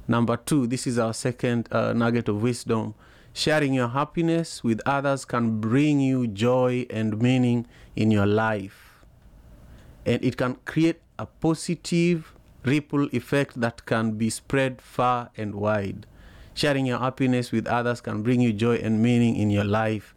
Number 0.08 0.38
two 0.38 0.68
this 0.68 0.86
is 0.88 1.00
our 1.00 1.14
second 1.14 1.68
uh, 1.72 1.94
nugget 1.94 2.28
of 2.28 2.42
wisdom. 2.42 2.96
Sharing 3.34 3.74
your 3.74 3.88
happiness 3.88 4.64
with 4.64 4.80
others 4.86 5.26
can 5.26 5.60
bring 5.60 6.00
you 6.00 6.28
joy 6.28 6.86
and 6.90 7.20
meaning 7.20 7.66
in 7.96 8.12
your 8.12 8.28
life. 8.28 9.06
And 10.06 10.24
it 10.24 10.38
can 10.38 10.58
create 10.66 11.02
a 11.18 11.26
positive 11.26 12.34
ripple 12.64 13.08
effect 13.12 13.60
that 13.60 13.86
can 13.86 14.12
be 14.12 14.30
spread 14.30 14.82
far 14.82 15.32
and 15.36 15.56
wide. 15.56 16.06
Sharing 16.54 16.86
your 16.86 17.00
happiness 17.00 17.52
with 17.52 17.66
others 17.66 18.02
can 18.02 18.22
bring 18.22 18.42
you 18.42 18.54
joy 18.54 18.76
and 18.76 19.02
meaning 19.02 19.36
in 19.36 19.50
your 19.50 19.64
life 19.64 20.14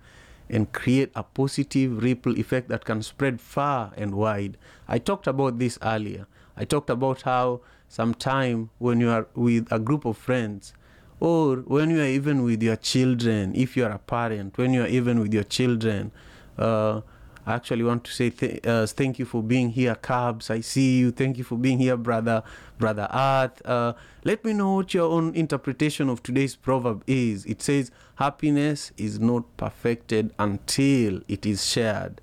and 0.48 0.72
create 0.72 1.10
a 1.14 1.22
positive 1.22 2.02
ripple 2.02 2.38
effect 2.38 2.68
that 2.68 2.84
can 2.84 3.02
spread 3.02 3.40
far 3.40 3.92
and 3.96 4.14
wide. 4.14 4.56
I 4.88 4.98
talked 4.98 5.26
about 5.26 5.58
this 5.58 5.78
earlier. 5.82 6.26
I 6.56 6.64
talked 6.64 6.90
about 6.90 7.22
how 7.22 7.60
sometime 7.88 8.70
when 8.78 9.00
you 9.00 9.10
are 9.10 9.26
with 9.34 9.70
a 9.70 9.78
group 9.78 10.04
of 10.04 10.16
friends, 10.16 10.72
or 11.20 11.56
when 11.56 11.90
you 11.90 12.00
are 12.00 12.06
even 12.06 12.42
with 12.42 12.62
your 12.62 12.76
children, 12.76 13.54
if 13.54 13.76
you 13.76 13.84
are 13.84 13.90
a 13.90 13.98
parent, 13.98 14.56
when 14.58 14.74
you 14.74 14.82
are 14.82 14.88
even 14.88 15.20
with 15.20 15.32
your 15.32 15.44
children, 15.44 16.12
uh, 16.58 17.00
I 17.46 17.54
actually 17.54 17.84
want 17.84 18.02
to 18.04 18.12
say 18.12 18.30
th- 18.30 18.66
uh, 18.66 18.86
thank 18.86 19.20
you 19.20 19.24
for 19.24 19.40
being 19.40 19.70
here, 19.70 19.94
Cabs. 19.94 20.50
I 20.50 20.60
see 20.60 20.98
you. 20.98 21.12
Thank 21.12 21.38
you 21.38 21.44
for 21.44 21.56
being 21.56 21.78
here, 21.78 21.96
brother, 21.96 22.42
brother 22.76 23.08
Earth. 23.12 23.64
Uh, 23.64 23.92
let 24.24 24.44
me 24.44 24.52
know 24.52 24.74
what 24.74 24.92
your 24.92 25.08
own 25.10 25.32
interpretation 25.34 26.08
of 26.08 26.24
today's 26.24 26.56
proverb 26.56 27.04
is. 27.06 27.44
It 27.46 27.62
says, 27.62 27.92
"Happiness 28.16 28.90
is 28.96 29.20
not 29.20 29.44
perfected 29.56 30.34
until 30.40 31.20
it 31.28 31.46
is 31.46 31.64
shared." 31.64 32.20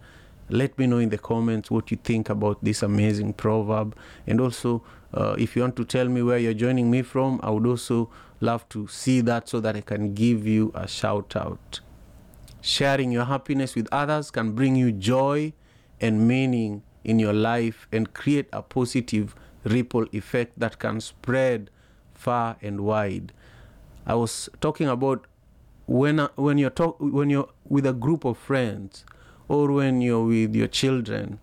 Let 0.49 0.77
me 0.77 0.87
know 0.87 0.97
in 0.97 1.07
the 1.07 1.17
comments 1.17 1.71
what 1.71 1.89
you 1.89 1.97
think 2.03 2.29
about 2.29 2.61
this 2.61 2.83
amazing 2.83 3.33
proverb, 3.33 3.95
and 4.27 4.41
also 4.41 4.83
uh, 5.13 5.35
if 5.37 5.55
you 5.55 5.61
want 5.61 5.77
to 5.77 5.85
tell 5.85 6.09
me 6.09 6.21
where 6.21 6.37
you're 6.37 6.53
joining 6.53 6.91
me 6.91 7.01
from, 7.01 7.39
I 7.41 7.49
would 7.49 7.65
also 7.65 8.09
love 8.41 8.67
to 8.69 8.87
see 8.87 9.21
that 9.21 9.47
so 9.47 9.61
that 9.61 9.77
I 9.77 9.81
can 9.81 10.13
give 10.13 10.45
you 10.45 10.71
a 10.75 10.85
shout 10.85 11.35
out. 11.37 11.79
Sharing 12.65 13.11
your 13.11 13.25
happiness 13.25 13.75
with 13.75 13.89
others 13.91 14.31
can 14.31 14.53
bring 14.53 14.77
you 14.77 14.93
joy 14.93 15.51
and 15.99 16.25
meaning 16.25 16.81
in 17.03 17.19
your 17.19 17.33
life 17.33 17.89
and 17.91 18.13
create 18.13 18.47
a 18.53 18.61
positive 18.61 19.35
ripple 19.65 20.05
effect 20.13 20.57
that 20.57 20.79
can 20.79 21.01
spread 21.01 21.69
far 22.13 22.55
and 22.61 22.79
wide. 22.79 23.33
I 24.05 24.15
was 24.15 24.47
talking 24.61 24.87
about 24.87 25.27
when 25.87 26.21
uh, 26.21 26.29
when 26.35 26.57
you're 26.57 26.69
talk, 26.69 26.95
when 27.01 27.29
you're 27.29 27.49
with 27.67 27.85
a 27.85 27.91
group 27.91 28.23
of 28.23 28.37
friends 28.37 29.03
or 29.49 29.69
when 29.69 29.99
you're 29.99 30.23
with 30.23 30.55
your 30.55 30.69
children 30.69 31.39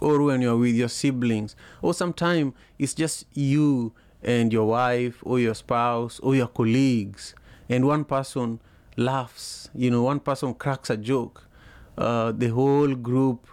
or 0.00 0.20
when 0.22 0.42
you're 0.42 0.58
with 0.58 0.74
your 0.74 0.90
siblings 0.90 1.56
or 1.80 1.94
sometimes 1.94 2.52
it's 2.78 2.92
just 2.92 3.24
you 3.32 3.94
and 4.22 4.52
your 4.52 4.68
wife 4.68 5.16
or 5.22 5.40
your 5.40 5.54
spouse 5.54 6.20
or 6.20 6.34
your 6.34 6.48
colleagues 6.48 7.34
and 7.70 7.86
one 7.86 8.04
person 8.04 8.60
laughs, 8.96 9.68
you 9.74 9.90
know, 9.90 10.02
one 10.02 10.20
person 10.20 10.54
cracks 10.54 10.90
a 10.90 10.96
joke, 10.96 11.44
uh, 11.98 12.32
the 12.32 12.48
whole 12.48 12.94
group 12.94 13.46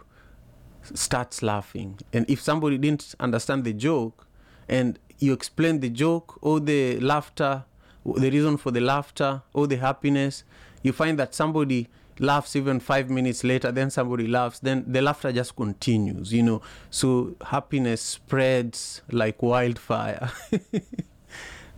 starts 0.84 1.41
laughing. 1.41 2.00
And 2.13 2.29
if 2.29 2.41
somebody 2.41 2.77
didn't 2.77 3.15
understand 3.19 3.63
the 3.63 3.74
joke 3.74 4.27
and 4.67 5.00
you 5.19 5.34
explain 5.34 5.79
the 5.79 5.89
joke 5.89 6.38
or 6.41 6.60
the 6.60 7.00
laughter, 7.00 7.65
the 8.05 8.29
reason 8.29 8.58
for 8.58 8.72
the 8.72 8.81
laughter 8.81 9.41
or 9.53 9.67
the 9.67 9.77
happiness, 9.77 10.43
you 10.84 10.93
find 10.93 11.19
that 11.19 11.36
somebody 11.36 11.89
laughs 12.19 12.55
even 12.55 12.79
five 12.79 13.10
minutes 13.10 13.43
later, 13.43 13.72
then 13.72 13.89
somebody 13.89 14.27
laughs, 14.27 14.60
then 14.60 14.84
the 14.88 15.01
laughter 15.01 15.31
just 15.31 15.55
continues, 15.55 16.34
you 16.34 16.43
know. 16.43 16.62
So 16.89 17.36
happiness 17.46 18.01
spreads 18.01 19.01
like 19.12 19.41
wildfire. 19.41 20.31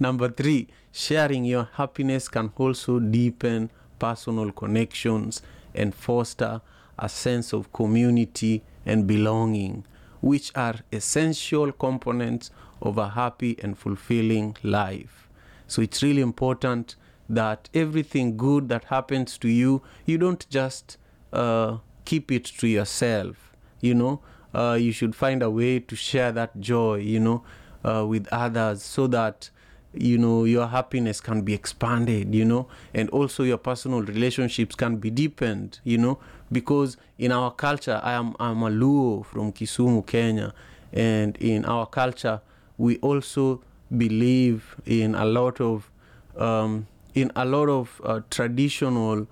Number 0.02 0.30
three, 0.30 0.68
sharing 0.92 1.46
your 1.46 1.70
happiness 1.74 2.28
can 2.28 2.52
also 2.58 3.00
deepen 3.00 3.70
personal 4.00 4.52
connections 4.52 5.44
and 5.76 5.94
foster 5.94 6.62
a 6.98 7.08
sense 7.08 7.54
of 7.54 7.72
community 7.72 8.64
and 8.84 9.06
belonging, 9.06 9.86
which 10.20 10.52
are 10.56 10.78
essential 10.92 11.72
components 11.72 12.50
of 12.82 12.98
a 12.98 13.10
happy 13.10 13.56
and 13.62 13.78
fulfilling 13.78 14.58
life. 14.64 15.30
So 15.68 15.84
it's 15.84 16.02
really 16.02 16.22
important 16.24 16.96
that 17.30 17.70
everything 17.72 18.38
good 18.38 18.70
that 18.70 18.86
happens 18.86 19.38
to 19.38 19.50
you, 19.50 19.84
you 20.08 20.18
don't 20.18 20.50
just 20.50 20.98
uh, 21.32 21.78
keep 22.06 22.32
it 22.32 22.46
to 22.46 22.68
yourself. 22.68 23.56
You 23.82 23.94
know, 23.94 24.22
uh, 24.52 24.80
you 24.82 24.94
should 24.94 25.16
find 25.16 25.44
a 25.44 25.52
way 25.52 25.80
to 25.80 25.96
share 25.96 26.32
that 26.32 26.60
joy, 26.60 26.96
you 26.96 27.20
know, 27.20 27.44
uh, 27.86 28.04
with 28.08 28.28
others 28.32 28.82
so 28.82 29.06
that 29.06 29.52
you 29.94 30.18
know 30.18 30.46
your 30.46 30.68
happiness 30.68 31.20
can 31.20 31.42
be 31.42 31.54
expanded 31.54 32.34
you 32.34 32.46
know 32.46 32.68
and 32.94 33.10
also 33.10 33.44
your 33.44 33.58
personal 33.58 34.02
relationships 34.02 34.76
can 34.76 34.96
be 34.98 35.10
deepened 35.10 35.80
you 35.84 35.98
know 35.98 36.18
because 36.52 36.96
in 37.18 37.32
our 37.32 37.52
culture 37.52 38.00
i 38.04 38.14
am 38.14 38.36
i'm 38.40 38.64
a 38.64 38.70
luo 38.70 39.26
from 39.26 39.52
kisumu 39.52 40.06
kenya 40.06 40.54
and 40.94 41.36
in 41.38 41.66
our 41.66 41.86
culture 41.86 42.40
we 42.78 42.98
also 42.98 43.62
believe 43.98 44.76
in 44.86 45.14
a 45.16 45.26
lot 45.26 45.60
of 45.60 45.92
um, 46.38 46.88
in 47.14 47.32
a 47.36 47.44
lot 47.44 47.68
of 47.68 48.02
uh, 48.06 48.22
traditional 48.30 49.28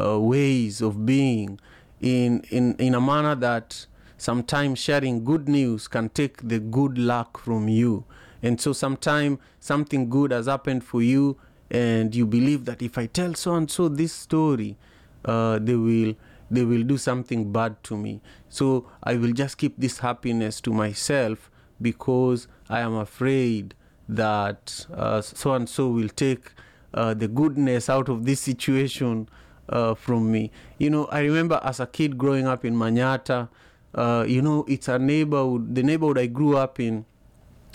uh, 0.00 0.18
ways 0.20 0.80
of 0.80 1.04
being 1.04 1.58
in, 2.00 2.40
in 2.50 2.74
in 2.76 2.94
a 2.94 3.00
manner 3.00 3.34
that 3.34 3.86
sometimes 4.16 4.78
sharing 4.78 5.24
good 5.24 5.48
news 5.48 5.88
can 5.88 6.08
take 6.08 6.46
the 6.46 6.60
good 6.60 6.96
luck 6.98 7.38
from 7.38 7.68
you 7.68 8.04
and 8.44 8.60
so 8.60 8.72
sometimes 8.72 9.38
something 9.58 10.08
good 10.08 10.30
has 10.30 10.46
happened 10.46 10.84
for 10.84 11.02
you 11.02 11.36
and 11.70 12.14
you 12.14 12.26
believe 12.26 12.64
that 12.66 12.82
if 12.82 12.98
i 12.98 13.06
tell 13.06 13.34
so 13.34 13.54
and 13.54 13.70
so 13.70 13.88
this 13.88 14.12
story 14.12 14.76
uh, 15.24 15.58
they 15.58 15.74
will 15.74 16.14
they 16.50 16.62
will 16.62 16.82
do 16.82 16.98
something 16.98 17.50
bad 17.50 17.82
to 17.82 17.96
me 17.96 18.20
so 18.48 18.86
i 19.02 19.16
will 19.16 19.32
just 19.32 19.56
keep 19.58 19.74
this 19.78 19.98
happiness 19.98 20.60
to 20.60 20.72
myself 20.72 21.50
because 21.80 22.46
i 22.68 22.80
am 22.80 22.94
afraid 22.94 23.74
that 24.08 24.86
uh, 24.94 25.20
so 25.22 25.54
and 25.54 25.68
so 25.68 25.88
will 25.88 26.08
take 26.10 26.52
uh, 26.92 27.14
the 27.14 27.26
goodness 27.26 27.88
out 27.88 28.08
of 28.08 28.24
this 28.24 28.40
situation 28.40 29.28
uh, 29.68 29.94
from 29.94 30.30
me. 30.30 30.50
You 30.78 30.90
know, 30.90 31.06
I 31.06 31.20
remember 31.20 31.60
as 31.62 31.80
a 31.80 31.86
kid 31.86 32.18
growing 32.18 32.46
up 32.46 32.64
in 32.64 32.74
Manyata, 32.76 33.48
uh, 33.94 34.24
you 34.28 34.42
know, 34.42 34.64
it's 34.68 34.88
a 34.88 34.98
neighborhood, 34.98 35.74
the 35.74 35.82
neighborhood 35.82 36.18
I 36.18 36.26
grew 36.26 36.56
up 36.56 36.80
in 36.80 37.04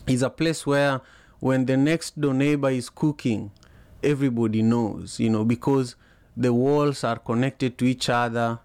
is 0.09 0.21
a 0.21 0.29
place 0.29 0.65
where 0.65 1.01
when 1.39 1.65
the 1.65 1.77
next 1.77 2.19
door 2.19 2.33
neighbor 2.33 2.69
is 2.69 2.89
cooking, 2.89 3.51
everybody 4.03 4.61
knows, 4.61 5.19
you 5.19 5.29
know, 5.29 5.45
because 5.45 5.95
the 6.35 6.53
walls 6.53 7.03
are 7.03 7.17
connected 7.17 7.77
to 7.77 7.85
each 7.85 8.09
other, 8.09 8.59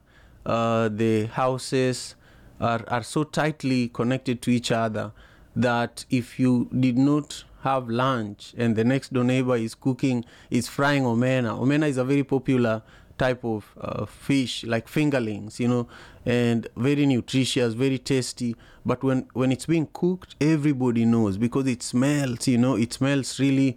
uh, 0.46 0.88
the 0.88 1.26
houses 1.26 2.14
are, 2.60 2.84
are 2.88 3.02
so 3.02 3.24
tightly 3.24 3.88
connected 3.88 4.40
to 4.42 4.50
each 4.50 4.72
other 4.72 5.12
that 5.54 6.04
if 6.10 6.40
you 6.40 6.68
did 6.78 6.98
not 6.98 7.44
have 7.62 7.88
lunch 7.88 8.54
and 8.58 8.76
the 8.76 8.84
next 8.84 9.12
door 9.12 9.24
neighbor 9.24 9.56
is 9.56 9.74
cooking 9.74 10.24
is 10.50 10.68
frying 10.68 11.04
omena. 11.04 11.58
Omena 11.58 11.88
is 11.88 11.96
a 11.96 12.04
very 12.04 12.24
popular 12.24 12.82
type 13.18 13.44
of 13.44 13.64
uh, 13.80 14.04
fish 14.06 14.64
like 14.64 14.88
fingerlings 14.88 15.58
you 15.60 15.68
know 15.68 15.86
and 16.26 16.66
very 16.76 17.06
nutritious 17.06 17.74
very 17.74 17.98
tasty. 17.98 18.56
But 18.84 19.02
when 19.02 19.26
when 19.32 19.52
it's 19.52 19.66
being 19.66 19.88
cooked 19.92 20.36
everybody 20.40 21.04
knows 21.04 21.38
because 21.38 21.66
it 21.66 21.82
smells 21.82 22.48
you 22.48 22.58
know 22.58 22.76
it 22.76 22.92
smells 22.92 23.38
really 23.38 23.76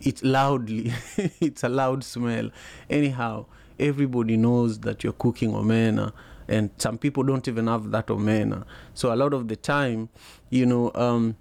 it's 0.00 0.22
loudly 0.22 0.92
it's 1.40 1.64
a 1.64 1.68
loud 1.68 2.04
smell. 2.04 2.50
Anyhow 2.90 3.46
everybody 3.78 4.36
knows 4.36 4.80
that 4.80 5.02
you're 5.02 5.12
cooking 5.14 5.52
omena 5.52 6.12
and 6.46 6.70
some 6.78 6.98
people 6.98 7.22
don't 7.22 7.48
even 7.48 7.66
have 7.66 7.90
that 7.90 8.08
omena. 8.08 8.64
So 8.92 9.12
a 9.12 9.16
lot 9.16 9.32
of 9.32 9.48
the 9.48 9.56
time 9.56 10.08
you 10.50 10.66
know 10.66 10.92
um, 10.94 11.36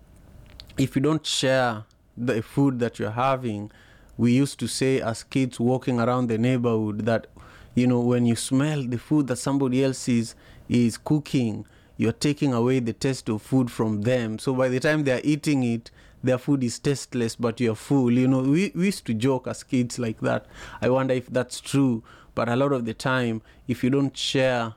if 0.78 0.96
you 0.96 1.02
don't 1.02 1.26
share 1.26 1.84
the 2.16 2.42
food 2.42 2.80
that 2.80 3.00
you're 3.00 3.12
having 3.12 3.72
we 4.18 4.32
used 4.32 4.60
to 4.60 4.68
say 4.68 5.02
as 5.02 5.24
kids 5.24 5.60
walking 5.60 6.00
around 6.00 6.28
the 6.28 6.38
neighborhood 6.38 7.06
that 7.06 7.28
you 7.76 7.88
know 7.88 8.00
when 8.00 8.26
you 8.26 8.36
smell 8.36 8.84
the 8.84 8.98
food 8.98 9.28
that 9.28 9.38
somebody 9.38 9.84
else 9.84 10.08
is 10.08 10.36
is 10.70 10.98
cooking 10.98 11.66
you're 11.98 12.12
taking 12.12 12.54
away 12.54 12.80
the 12.80 12.94
taste 12.94 13.30
of 13.30 13.42
food 13.42 13.70
from 13.70 14.02
them. 14.02 14.40
So 14.40 14.54
by 14.54 14.68
the 14.68 14.80
time 14.80 15.04
they're 15.04 15.22
eating 15.24 15.64
it 15.64 15.92
their 16.24 16.38
food 16.38 16.64
is 16.64 16.80
tasteless 16.80 17.36
but 17.36 17.60
you're 17.60 17.76
full. 17.76 18.12
You 18.12 18.28
know 18.28 18.40
we, 18.40 18.72
we 18.76 18.86
used 18.86 19.06
to 19.06 19.14
joke 19.14 19.48
as 19.48 19.64
kids 19.64 20.00
like 20.00 20.20
that. 20.22 20.46
I 20.82 20.90
wonder 20.90 21.14
if 21.14 21.28
that's 21.28 21.60
true 21.60 22.04
but 22.36 22.50
a 22.50 22.56
lot 22.56 22.74
of 22.74 22.86
the 22.86 22.94
time 22.94 23.42
if 23.68 23.84
you 23.84 23.90
don't 23.90 24.16
share 24.18 24.74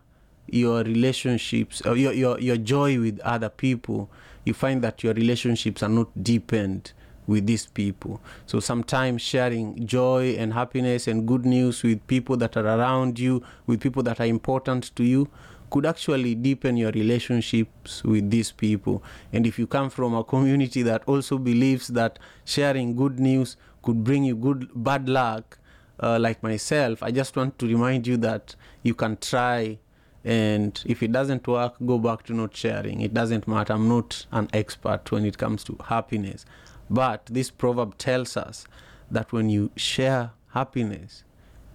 your 0.48 0.82
relationships 0.84 1.80
or 1.82 1.96
your, 1.96 2.12
your, 2.12 2.38
your 2.38 2.56
joy 2.56 3.00
with 3.00 3.18
other 3.20 3.48
people 3.48 4.10
you 4.44 4.54
find 4.54 4.82
that 4.82 5.02
your 5.02 5.12
relationships 5.14 5.82
are 5.82 5.88
not 5.88 6.22
deepened 6.22 6.92
with 7.26 7.46
these 7.46 7.66
people. 7.66 8.20
So 8.46 8.60
sometimes 8.60 9.22
sharing 9.22 9.86
joy 9.86 10.36
and 10.38 10.52
happiness 10.52 11.08
and 11.08 11.26
good 11.26 11.44
news 11.44 11.82
with 11.82 12.06
people 12.06 12.36
that 12.38 12.56
are 12.56 12.66
around 12.66 13.18
you 13.18 13.42
with 13.66 13.80
people 13.80 14.02
that 14.04 14.20
are 14.20 14.26
important 14.26 14.94
to 14.96 15.04
you 15.04 15.28
could 15.70 15.84
actually 15.84 16.34
deepen 16.34 16.76
your 16.76 16.92
relationships 16.92 18.04
with 18.04 18.30
these 18.30 18.52
people. 18.52 19.02
And 19.32 19.46
if 19.46 19.58
you 19.58 19.66
come 19.66 19.90
from 19.90 20.14
a 20.14 20.22
community 20.22 20.82
that 20.82 21.02
also 21.06 21.38
believes 21.38 21.88
that 21.88 22.18
sharing 22.44 22.94
good 22.94 23.18
news 23.18 23.56
could 23.82 24.04
bring 24.04 24.24
you 24.24 24.34
good 24.36 24.68
bad 24.74 25.08
luck 25.08 25.58
uh, 26.00 26.18
like 26.20 26.42
myself 26.42 27.02
i 27.02 27.10
just 27.10 27.36
want 27.36 27.58
to 27.58 27.66
remind 27.66 28.06
you 28.06 28.16
that 28.18 28.54
you 28.82 28.94
can 28.94 29.16
try. 29.16 29.78
And 30.24 30.82
if 30.86 31.04
it 31.04 31.12
doesn't 31.12 31.46
work 31.46 31.74
go 31.84 31.98
back 32.00 32.24
to 32.24 32.32
not 32.34 32.56
sharing. 32.56 33.00
It 33.00 33.14
doesn't 33.14 33.46
matter. 33.46 33.72
I'm 33.72 33.88
not 33.88 34.26
an 34.32 34.48
expert 34.52 35.12
when 35.12 35.24
it 35.24 35.38
comes 35.38 35.62
to 35.64 35.76
happiness 35.84 36.44
but 36.88 37.26
this 37.26 37.50
proverb 37.50 37.96
tells 37.98 38.36
us 38.36 38.66
that 39.10 39.32
when 39.32 39.48
you 39.48 39.70
share 39.76 40.30
happiness 40.50 41.24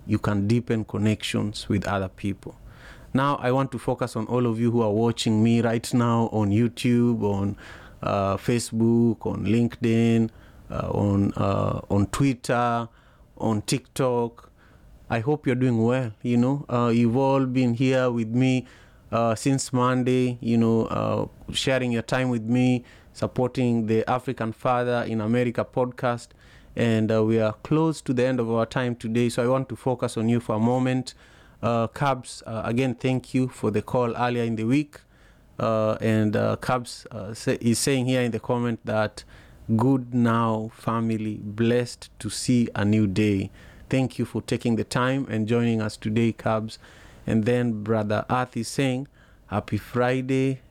you 0.06 0.18
can 0.18 0.48
deepen 0.48 0.84
connections 0.84 1.70
with 1.70 1.86
other 1.88 2.10
people. 2.10 2.56
Now 3.14 3.36
i 3.36 3.52
want 3.52 3.72
to 3.74 3.80
focus 3.80 4.16
on 4.16 4.26
all 4.28 4.46
of 4.46 4.60
you 4.60 4.72
who 4.72 4.82
are 4.82 4.92
watching 4.92 5.44
me 5.44 5.62
right 5.62 5.94
now 5.94 6.30
on 6.32 6.50
youtube 6.50 7.22
on 7.24 7.58
uh, 8.02 8.38
facebook 8.38 9.26
on 9.26 9.46
linkedin 9.46 10.30
uh, 10.70 10.90
on 10.92 11.34
uh, 11.36 11.82
on 11.90 12.08
twitter 12.08 12.88
on 13.38 13.62
tiktok. 13.64 14.50
I 15.10 15.20
hope 15.20 15.46
you're 15.46 15.56
doing 15.58 15.84
well. 15.84 16.14
You 16.22 16.38
know, 16.38 16.66
uh, 16.70 16.92
you've 16.94 17.18
all 17.18 17.46
been 17.46 17.74
here 17.74 18.10
with 18.10 18.30
me 18.30 18.66
uh, 19.12 19.36
since 19.36 19.74
Monday, 19.74 20.38
you 20.40 20.58
know, 20.58 20.86
uh, 20.86 21.26
sharing 21.52 21.92
your 21.92 22.02
time 22.02 22.30
with 22.30 22.44
me, 22.44 22.86
supporting 23.22 23.86
the 23.86 24.04
African 24.10 24.52
Father 24.52 25.06
in 25.08 25.22
America 25.22 25.64
podcast. 25.64 26.30
And 26.76 27.12
uh, 27.12 27.24
we 27.24 27.40
are 27.40 27.54
close 27.54 28.02
to 28.02 28.14
the 28.14 28.26
end 28.26 28.40
of 28.40 28.50
our 28.50 28.66
time 28.66 28.96
today. 28.96 29.30
So 29.30 29.44
I 29.44 29.48
want 29.48 29.70
to 29.70 29.76
focus 29.76 30.18
on 30.18 30.28
you 30.28 30.40
for 30.40 30.56
a 30.56 30.60
moment. 30.60 31.14
Uh, 31.62 31.86
Cubs, 31.86 32.42
uh, 32.48 32.64
again, 32.66 32.96
thank 32.96 33.36
you 33.36 33.48
for 33.48 33.70
the 33.70 33.84
call 33.84 34.18
earlier 34.18 34.44
in 34.44 34.56
the 34.56 34.64
week. 34.64 35.02
Uh, 35.60 35.98
and 36.02 36.36
uh, 36.36 36.56
Cubs 36.56 37.06
uh, 37.12 37.36
say, 37.36 37.60
is 37.62 37.78
saying 37.78 38.08
here 38.08 38.22
in 38.22 38.32
the 38.32 38.40
comment 38.40 38.80
that 38.86 39.24
good 39.76 40.16
now, 40.16 40.72
family, 40.74 41.38
blessed 41.44 42.10
to 42.18 42.32
see 42.32 42.70
a 42.74 42.84
new 42.84 43.06
day. 43.06 43.52
Thank 43.92 44.18
you 44.18 44.26
for 44.26 44.42
taking 44.42 44.78
the 44.78 44.84
time 44.84 45.28
and 45.30 45.48
joining 45.48 45.80
us 45.80 45.96
today, 45.96 46.32
Cubs. 46.32 46.80
And 47.28 47.46
then 47.46 47.84
Brother 47.84 48.26
Earth 48.32 48.58
is 48.58 48.68
saying, 48.68 49.08
Happy 49.48 49.78
Friday, 49.78 50.62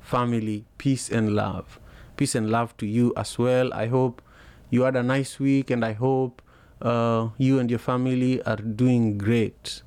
family, 0.00 0.66
peace 0.78 1.10
and 1.10 1.34
love. 1.34 1.80
Peace 2.16 2.34
and 2.34 2.50
love 2.50 2.76
to 2.78 2.86
you 2.86 3.12
as 3.16 3.38
well. 3.38 3.72
I 3.74 3.86
hope 3.86 4.22
you 4.70 4.82
had 4.82 4.96
a 4.96 5.02
nice 5.02 5.38
week 5.38 5.70
and 5.70 5.84
I 5.84 5.92
hope 5.92 6.42
uh, 6.82 7.28
you 7.38 7.58
and 7.58 7.70
your 7.70 7.78
family 7.78 8.42
are 8.42 8.56
doing 8.56 9.18
great. 9.18 9.82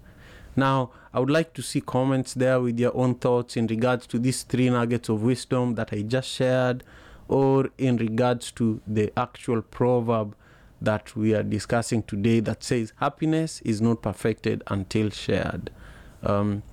Now, 0.56 0.92
I 1.14 1.20
would 1.20 1.30
like 1.30 1.54
to 1.54 1.62
see 1.62 1.82
comments 1.82 2.34
there 2.34 2.60
with 2.60 2.80
your 2.80 2.96
own 2.96 3.16
thoughts 3.16 3.58
in 3.58 3.68
regards 3.68 4.06
to 4.08 4.20
these 4.20 4.44
three 4.44 4.70
nuggets 4.70 5.10
of 5.10 5.24
wisdom 5.24 5.76
that 5.76 5.90
I 5.92 6.02
just 6.02 6.30
shared, 6.30 6.84
or 7.28 7.70
in 7.78 7.98
regards 7.98 8.52
to 8.54 8.82
the 8.86 9.12
actual 9.18 9.62
proverb 9.62 10.36
that 10.82 11.16
we 11.16 11.34
are 11.34 11.44
discussing 11.44 12.04
today 12.04 12.40
that 12.42 12.64
says 12.64 12.94
happiness 12.98 13.62
is 13.62 13.82
not 13.82 14.02
perfected 14.02 14.64
until 14.68 15.10
shared. 15.10 15.72
Um, 16.24 16.64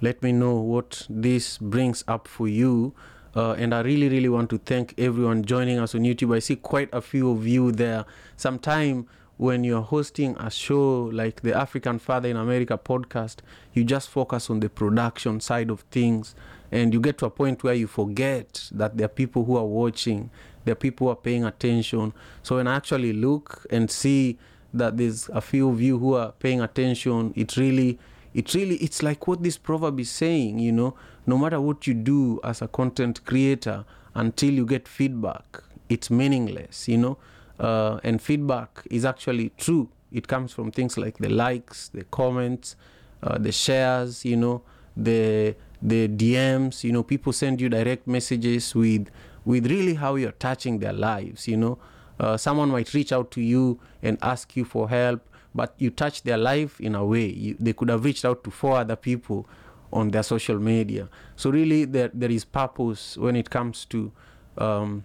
let 0.00 0.22
me 0.22 0.32
know 0.32 0.54
what 0.54 1.06
this 1.10 1.58
brings 1.58 2.04
up 2.08 2.26
for 2.26 2.48
you. 2.48 2.94
Uh, 3.34 3.52
and 3.52 3.74
I 3.74 3.80
really, 3.80 4.08
really 4.08 4.28
want 4.28 4.50
to 4.50 4.58
thank 4.58 4.94
everyone 4.98 5.44
joining 5.44 5.78
us 5.78 5.94
on 5.94 6.02
YouTube. 6.02 6.34
I 6.34 6.40
see 6.40 6.56
quite 6.56 6.88
a 6.92 7.00
few 7.00 7.30
of 7.30 7.46
you 7.46 7.70
there. 7.70 8.04
Sometime 8.36 9.06
when 9.36 9.64
you're 9.64 9.82
hosting 9.82 10.36
a 10.36 10.50
show 10.50 11.04
like 11.12 11.40
the 11.42 11.56
African 11.56 11.98
Father 11.98 12.28
in 12.28 12.36
America 12.36 12.76
podcast, 12.76 13.36
you 13.72 13.84
just 13.84 14.10
focus 14.10 14.50
on 14.50 14.60
the 14.60 14.68
production 14.68 15.40
side 15.40 15.70
of 15.70 15.80
things. 15.92 16.34
And 16.72 16.92
you 16.92 17.00
get 17.00 17.18
to 17.18 17.26
a 17.26 17.30
point 17.30 17.62
where 17.62 17.74
you 17.74 17.86
forget 17.86 18.68
that 18.72 18.96
there 18.96 19.06
are 19.06 19.08
people 19.08 19.44
who 19.44 19.56
are 19.56 19.64
watching, 19.64 20.30
there 20.64 20.72
are 20.72 20.76
people 20.76 21.06
who 21.06 21.12
are 21.12 21.16
paying 21.16 21.44
attention. 21.44 22.12
So 22.42 22.56
when 22.56 22.66
I 22.66 22.76
actually 22.76 23.12
look 23.12 23.64
and 23.70 23.90
see 23.90 24.38
that 24.74 24.96
there's 24.96 25.28
a 25.30 25.40
few 25.40 25.68
of 25.70 25.80
you 25.80 25.98
who 25.98 26.14
are 26.14 26.32
paying 26.32 26.60
attention, 26.60 27.32
it 27.36 27.56
really 27.56 27.98
it 28.34 28.54
really 28.54 28.76
it's 28.76 29.02
like 29.02 29.26
what 29.26 29.42
this 29.42 29.58
proverb 29.58 29.98
is 29.98 30.10
saying 30.10 30.58
you 30.58 30.70
know 30.70 30.94
no 31.30 31.38
matter 31.38 31.60
what 31.60 31.86
you 31.86 31.94
do 31.94 32.40
as 32.42 32.60
a 32.60 32.68
content 32.68 33.24
creator 33.24 33.84
until 34.14 34.52
you 34.52 34.66
get 34.66 34.88
feedback 34.88 35.62
it's 35.88 36.10
meaningless 36.10 36.88
you 36.88 36.98
know? 36.98 37.16
Uh, 37.58 38.00
and 38.02 38.22
feedback 38.22 38.70
is 38.90 39.04
actually 39.04 39.50
true. 39.58 39.86
It 40.10 40.26
comes 40.26 40.50
from 40.52 40.70
things 40.70 40.96
like 40.96 41.18
the 41.18 41.28
likes 41.28 41.88
the 41.88 42.04
comments 42.04 42.74
uh, 43.22 43.38
the 43.38 43.52
shares 43.52 44.24
you 44.24 44.36
know? 44.36 44.62
The 44.96 45.54
the 45.82 46.08
dms 46.08 46.84
you 46.84 46.92
know? 46.92 47.02
People 47.02 47.32
send 47.32 47.60
you 47.60 47.68
direct 47.68 48.06
messages 48.06 48.74
with 48.74 49.08
with 49.44 49.70
really 49.70 49.94
how 49.94 50.16
you're 50.16 50.38
touching 50.48 50.78
their 50.78 50.92
lives 50.94 51.46
you 51.46 51.56
know? 51.56 51.78
Uh, 52.18 52.36
someone 52.36 52.70
might 52.70 52.92
reach 52.92 53.12
out 53.12 53.30
to 53.32 53.40
you 53.40 53.78
and 54.02 54.18
ask 54.22 54.56
you 54.56 54.64
for 54.64 54.88
help 54.88 55.20
but 55.54 55.74
you 55.78 55.90
touch 55.90 56.22
their 56.22 56.38
life 56.38 56.80
in 56.80 56.94
a 56.94 57.04
way. 57.04 57.26
You, 57.26 57.56
they 57.58 57.72
could 57.72 57.88
have 57.88 58.04
reached 58.04 58.24
out 58.24 58.44
to 58.44 58.50
four 58.50 58.76
other 58.78 58.94
people 58.94 59.48
on 59.92 60.10
their 60.10 60.22
social 60.22 60.58
media. 60.58 61.08
So 61.36 61.50
really 61.50 61.84
there, 61.84 62.10
there 62.12 62.30
is 62.30 62.44
purpose 62.44 63.16
when 63.16 63.36
it 63.36 63.50
comes 63.50 63.84
to 63.86 64.12
um, 64.58 65.04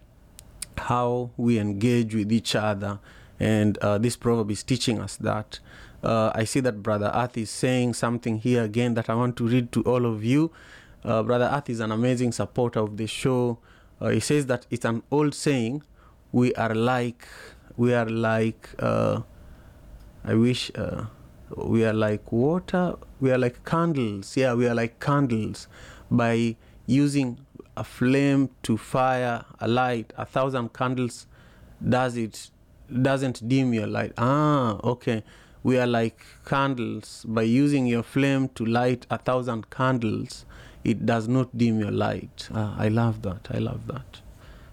how 0.77 1.31
we 1.37 1.59
engage 1.59 2.13
with 2.13 2.31
each 2.31 2.55
other. 2.55 2.99
And 3.39 3.77
uh, 3.79 3.97
this 3.97 4.15
proverb 4.15 4.51
is 4.51 4.63
teaching 4.63 4.99
us 4.99 5.17
that. 5.17 5.59
Uh, 6.03 6.31
i 6.35 6.43
see 6.43 6.59
that 6.59 6.83
brother 6.83 7.11
earth 7.15 7.35
is 7.35 7.49
saying 7.49 7.91
something 7.91 8.37
here 8.37 8.63
again 8.63 8.93
that 8.93 9.09
i 9.09 9.15
want 9.15 9.35
to 9.35 9.47
read 9.47 9.71
to 9.71 9.81
all 9.83 10.05
of 10.05 10.23
you. 10.23 10.51
Uh, 11.03 11.23
brother 11.23 11.49
earth 11.51 11.69
is 11.69 11.79
an 11.79 11.91
amazing 11.91 12.31
supporter 12.31 12.79
of 12.79 12.97
the 12.97 13.07
show. 13.07 13.57
Uh, 13.99 14.09
he 14.09 14.19
says 14.19 14.45
that 14.45 14.67
it's 14.69 14.85
an 14.85 15.01
old 15.09 15.33
saying 15.33 15.81
we 16.31 16.53
are 16.55 16.75
like 16.75 17.27
we 17.77 17.93
are 17.93 18.05
like 18.05 18.69
uh, 18.79 19.21
i 20.23 20.33
wish 20.33 20.71
uh, 20.75 21.05
we 21.55 21.85
are 21.85 21.93
like 21.93 22.31
water 22.31 22.95
we 23.19 23.31
are 23.31 23.37
like 23.37 23.63
candles. 23.65 24.35
Yeah 24.37 24.53
we 24.53 24.67
are 24.67 24.75
like 24.75 24.99
candles. 24.99 25.67
By 26.09 26.55
using 26.85 27.39
a 27.77 27.83
flame 27.83 28.49
to 28.63 28.77
fire 28.77 29.45
a 29.59 29.67
light 29.67 30.13
a 30.17 30.25
thousand 30.25 30.73
candles 30.73 31.27
does 31.87 32.15
it 32.15 32.49
doesn't 33.01 33.47
dim 33.47 33.73
your 33.73 33.87
light. 33.87 34.13
Ah 34.17 34.79
okay. 34.83 35.23
We 35.63 35.79
are 35.79 35.87
like 35.87 36.23
candles. 36.45 37.25
By 37.27 37.43
using 37.43 37.87
your 37.87 38.03
flame 38.03 38.49
to 38.49 38.65
light 38.65 39.07
a 39.09 39.17
thousand 39.17 39.69
candles 39.69 40.45
it 40.83 41.05
does 41.05 41.27
not 41.27 41.57
dim 41.57 41.79
your 41.79 41.91
light. 41.91 42.47
Ah, 42.53 42.75
i 42.77 42.87
love 42.87 43.23
that. 43.23 43.47
I 43.49 43.57
love 43.57 43.87
that. 43.87 44.21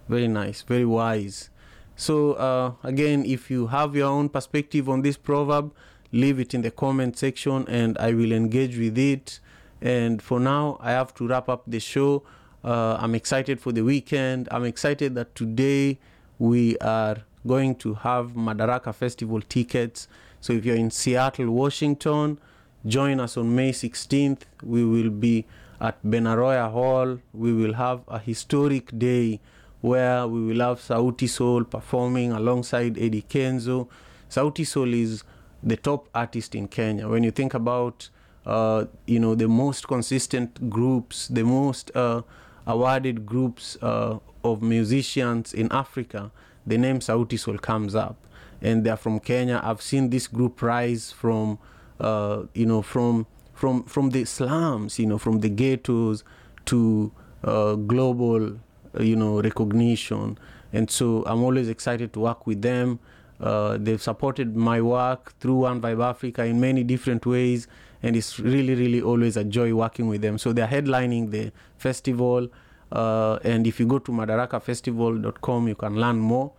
Very 0.08 0.28
nice. 0.28 0.60
Very 0.62 0.84
wise. 0.84 1.48
So 1.96 2.32
uh, 2.34 2.72
again 2.82 3.24
if 3.24 3.50
you 3.50 3.68
have 3.68 3.96
your 3.96 4.08
own 4.08 4.28
perspective 4.28 4.88
on 4.88 5.02
this 5.02 5.16
proverb 5.16 5.72
leave 6.12 6.38
it 6.38 6.54
in 6.54 6.62
the 6.62 6.70
comment 6.70 7.18
section 7.18 7.66
and 7.68 7.96
i 7.98 8.12
will 8.12 8.32
engage 8.32 8.78
with 8.78 8.98
it. 8.98 9.40
And 9.80 10.22
for 10.22 10.38
now 10.38 10.78
i 10.80 10.92
have 10.92 11.14
to 11.14 11.26
wrap 11.26 11.48
up 11.48 11.64
the 11.66 11.80
show. 11.80 12.22
Uh, 12.62 12.96
i'm 13.00 13.14
excited 13.14 13.60
for 13.60 13.72
the 13.72 13.82
weekend. 13.82 14.48
I'm 14.50 14.64
excited 14.64 15.14
that 15.16 15.34
today 15.34 15.98
we 16.38 16.78
are 16.78 17.16
going 17.46 17.74
to 17.76 17.94
have 17.94 18.32
madaraka 18.34 18.94
festival 18.94 19.40
tickets. 19.40 20.06
So 20.40 20.52
if 20.52 20.64
you're 20.64 20.76
in 20.76 20.90
seattle 20.90 21.50
washington 21.50 22.38
join 22.84 23.20
us 23.20 23.36
on 23.36 23.54
may 23.54 23.70
16th 23.70 24.40
we 24.64 24.84
will 24.84 25.10
be 25.10 25.46
at 25.82 26.00
benaroya 26.04 26.70
hall. 26.70 27.18
We 27.34 27.52
will 27.52 27.74
have 27.74 28.02
a 28.06 28.18
historic 28.18 28.96
day 28.96 29.40
where 29.80 30.28
we 30.28 30.46
will 30.46 30.60
have 30.60 30.78
sauti 30.78 31.28
sol 31.28 31.64
performing 31.64 32.30
alongside 32.30 32.96
eddie 32.96 33.22
kenzo. 33.28 33.88
Sauti 34.30 34.64
sol 34.64 34.94
is 34.94 35.24
the 35.62 35.76
top 35.76 36.08
artist 36.14 36.54
in 36.54 36.68
kenya. 36.68 37.08
When 37.08 37.22
you 37.22 37.30
think 37.30 37.54
about 37.54 38.08
uh, 38.44 38.86
you 39.06 39.18
know 39.18 39.34
the 39.34 39.48
most 39.48 39.86
consistent 39.86 40.68
groups 40.68 41.28
the 41.28 41.44
most 41.44 41.94
uh, 41.94 42.22
awarded 42.66 43.24
groups 43.24 43.76
uh, 43.82 44.18
of 44.42 44.62
musicians 44.62 45.52
in 45.54 45.70
africa 45.70 46.30
the 46.66 46.76
name 46.78 47.00
sauti 47.00 47.38
sol 47.38 47.58
comes 47.58 47.94
up. 47.94 48.16
And 48.60 48.84
they're 48.84 48.96
from 48.96 49.18
kenya. 49.18 49.60
I've 49.62 49.82
seen 49.82 50.10
this 50.10 50.28
group 50.28 50.62
rise 50.62 51.10
from 51.10 51.58
uh, 51.98 52.44
you 52.54 52.66
know 52.66 52.82
from 52.82 53.26
from 53.54 53.84
from 53.84 54.10
the 54.10 54.24
slums 54.24 54.98
you 54.98 55.06
know 55.06 55.18
from 55.18 55.40
the 55.40 55.48
ghettos 55.48 56.22
to 56.66 57.12
uh, 57.42 57.74
global 57.74 58.54
uh, 58.54 59.02
you 59.02 59.16
know 59.16 59.40
recognition. 59.40 60.38
And 60.72 60.90
so 60.90 61.24
i'm 61.26 61.42
always 61.42 61.68
excited 61.68 62.12
to 62.14 62.20
work 62.20 62.46
with 62.46 62.62
them 62.62 62.98
uh, 63.42 63.76
they've 63.78 64.00
supported 64.00 64.56
my 64.56 64.80
work 64.80 65.38
through 65.40 65.56
one 65.56 65.80
vibe 65.80 66.04
africa 66.04 66.44
in 66.44 66.60
many 66.60 66.84
different 66.84 67.26
ways 67.26 67.66
and 68.02 68.16
it's 68.16 68.38
really 68.38 68.74
really 68.74 69.02
always 69.02 69.36
a 69.36 69.44
joy 69.44 69.74
working 69.74 70.08
with 70.08 70.22
them. 70.22 70.38
So 70.38 70.52
they're 70.52 70.66
headlining 70.66 71.30
the 71.30 71.52
festival 71.76 72.48
uh, 72.90 73.38
and 73.44 73.66
if 73.66 73.80
you 73.80 73.86
go 73.86 73.98
to 73.98 74.12
madarakafestival.com 74.12 75.68
you 75.68 75.74
can 75.74 75.96
learn 75.96 76.18
more. 76.18 76.52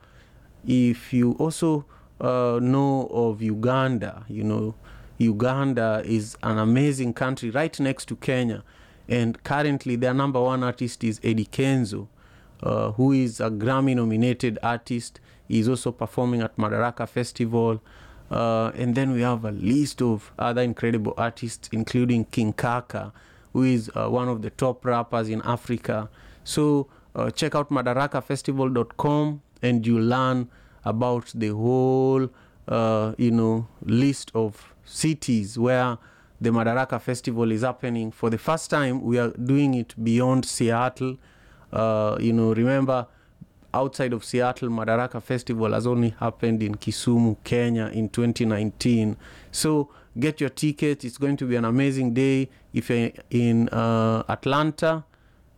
If 0.66 1.14
you 1.14 1.34
also 1.34 1.86
uh, 2.22 2.60
know 2.62 3.08
of 3.12 3.42
uganda 3.42 4.24
you 4.30 4.44
know 4.44 4.76
uganda 5.18 6.02
is 6.06 6.38
an 6.44 6.58
amazing 6.58 7.14
country 7.14 7.50
right 7.50 7.80
next 7.80 8.06
to 8.06 8.16
kenya 8.16 8.64
and 9.08 9.44
currently 9.44 9.96
their 9.96 10.14
number 10.14 10.40
one 10.42 10.64
artist 10.64 11.04
is 11.04 11.20
eddie 11.24 11.46
kenzo 11.46 12.08
uh, 12.62 12.92
who 12.92 13.12
is 13.12 13.40
a 13.40 13.50
grammy 13.50 13.96
nominated 13.96 14.58
artist 14.64 15.20
he's 15.48 15.68
also 15.68 15.92
performing 15.92 16.42
at 16.42 16.56
madaraka 16.58 17.08
festival. 17.08 17.82
Uh, 18.32 18.72
and 18.76 18.96
then 18.96 19.12
we 19.12 19.22
have 19.22 19.46
a 19.46 19.52
list 19.52 20.02
of 20.02 20.32
other 20.40 20.62
incredible 20.62 21.14
artists 21.18 21.70
including 21.72 22.26
king 22.26 22.52
kaka 22.54 23.12
who 23.52 23.64
is 23.64 23.92
uh, 23.96 24.08
one 24.08 24.28
of 24.28 24.42
the 24.42 24.50
top 24.50 24.84
rappers 24.86 25.30
in 25.30 25.42
africa. 25.44 26.10
So 26.44 26.88
uh, 27.16 27.30
check 27.30 27.54
out 27.54 27.70
madarakafestival.com 27.70 29.42
and 29.62 29.86
you 29.86 30.00
learn 30.00 30.50
about 30.84 31.32
the 31.36 31.50
whole 31.50 32.30
uh, 32.68 33.14
you 33.18 33.32
know 33.32 33.68
list 33.84 34.32
of 34.34 34.74
cities 34.86 35.58
where 35.58 35.98
the 36.42 36.50
madaraka 36.50 37.00
festival 37.00 37.52
is 37.52 37.62
happening. 37.62 38.12
For 38.12 38.30
the 38.30 38.38
first 38.38 38.70
time 38.70 39.02
we 39.02 39.20
are 39.20 39.30
doing 39.32 39.74
it 39.76 39.94
beyond 40.04 40.46
seattle. 40.46 41.18
Uh, 41.72 42.18
you 42.20 42.34
know 42.34 42.54
remember 42.54 43.08
outside 43.74 44.14
of 44.14 44.24
seattle 44.24 44.70
madaraka 44.70 45.22
festival 45.22 45.74
has 45.74 45.88
only 45.88 46.10
happened 46.20 46.64
in 46.64 46.76
kisumu 46.76 47.36
kenya 47.44 47.88
in 47.88 48.08
2019 48.10 49.16
so 49.52 49.90
get 50.20 50.40
your 50.40 50.50
ticket. 50.50 51.04
It's 51.04 51.18
going 51.18 51.38
to 51.38 51.46
be 51.46 51.56
an 51.56 51.66
amazing 51.66 52.14
day. 52.14 52.50
If 52.74 52.90
you're 52.90 53.12
in 53.30 53.70
uh, 53.70 54.24
atlanta 54.28 55.06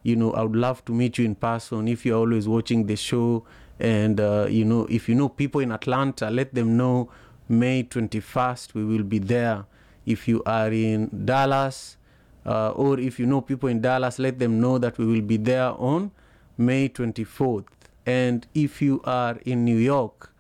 you 0.03 0.15
know 0.15 0.31
i 0.33 0.43
would 0.43 0.55
love 0.55 0.85
to 0.85 0.93
meet 0.93 1.17
you 1.17 1.25
in 1.25 1.33
person 1.33 1.87
if 1.87 2.05
you're 2.05 2.19
always 2.19 2.47
watching 2.47 2.85
the 2.85 2.95
show. 2.95 3.45
And 3.79 4.19
uh, 4.19 4.47
you 4.49 4.63
know 4.63 4.87
if 4.89 5.09
you 5.09 5.15
know 5.15 5.29
people 5.29 5.61
in 5.61 5.71
atlanta 5.71 6.29
let 6.29 6.53
them 6.53 6.77
know 6.77 7.09
may 7.49 7.83
21st 7.83 8.73
we 8.73 8.85
will 8.85 9.03
be 9.03 9.19
there. 9.19 9.65
If 10.05 10.27
you 10.27 10.43
are 10.45 10.71
in 10.71 11.25
dallas 11.25 11.97
uh, 12.45 12.69
or 12.71 12.99
if 12.99 13.19
you 13.19 13.25
know 13.25 13.41
people 13.41 13.69
in 13.69 13.81
dallas 13.81 14.19
let 14.19 14.39
them 14.39 14.59
know 14.59 14.77
that 14.77 14.97
we 14.97 15.05
will 15.05 15.21
be 15.21 15.37
there 15.37 15.71
on 15.71 16.11
may 16.57 16.87
24th 16.87 17.65
and 18.05 18.47
if 18.53 18.81
you 18.81 19.01
are 19.03 19.37
in 19.45 19.65
new 19.65 19.77
york 19.77 20.31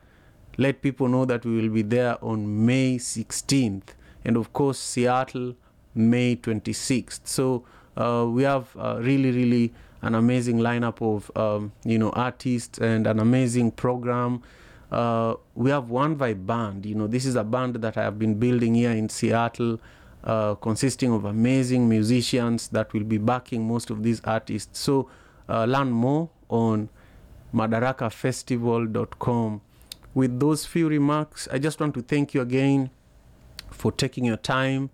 let 0.57 0.81
people 0.81 1.07
know 1.07 1.25
that 1.25 1.45
we 1.45 1.61
will 1.61 1.69
be 1.69 1.81
there 1.81 2.23
on 2.23 2.65
may 2.65 2.97
16th 2.97 3.95
and 4.23 4.37
of 4.37 4.53
course 4.53 4.79
seattle 4.79 5.55
may 5.93 6.35
26th 6.35 7.21
so 7.23 7.63
uh, 7.97 8.25
we 8.27 8.43
have 8.43 8.75
uh, 8.77 8.97
really 8.99 9.31
really 9.31 9.73
an 10.05 10.13
amazing 10.15 10.59
lineup 10.59 11.01
of 11.01 11.31
um, 11.35 11.71
you 11.83 11.97
know 11.97 12.11
artists 12.11 12.77
and 12.79 13.07
an 13.07 13.19
amazing 13.19 13.71
program. 13.71 14.41
Uh, 14.91 15.33
we 15.55 15.71
have 15.71 15.89
one 15.89 16.15
vibe 16.15 16.45
band. 16.45 16.85
You 16.85 16.93
know 16.95 17.07
this 17.07 17.25
is 17.25 17.35
a 17.35 17.43
band 17.43 17.75
that 17.75 17.97
i 17.97 18.03
have 18.03 18.19
been 18.19 18.35
building 18.35 18.75
here 18.75 18.91
in 18.91 19.09
seattle 19.09 19.79
uh, 20.23 20.55
consisting 20.55 21.11
of 21.11 21.25
amazing 21.25 21.89
musicians 21.89 22.67
that 22.69 22.93
will 22.93 23.03
be 23.03 23.17
backing 23.17 23.67
most 23.67 23.89
of 23.89 24.03
these 24.03 24.21
artists. 24.25 24.79
So 24.79 25.09
uh, 25.49 25.65
learn 25.65 25.91
more 25.91 26.29
on 26.49 26.89
madarakafestival.com 27.53 29.61
with 30.13 30.39
those 30.39 30.65
few 30.65 30.87
remarks 30.87 31.47
i 31.51 31.59
just 31.59 31.79
want 31.79 31.93
to 31.93 32.01
thank 32.01 32.33
you 32.33 32.41
again 32.41 32.89
for 33.71 33.91
taking 33.91 34.25
your 34.25 34.37
time 34.37 34.89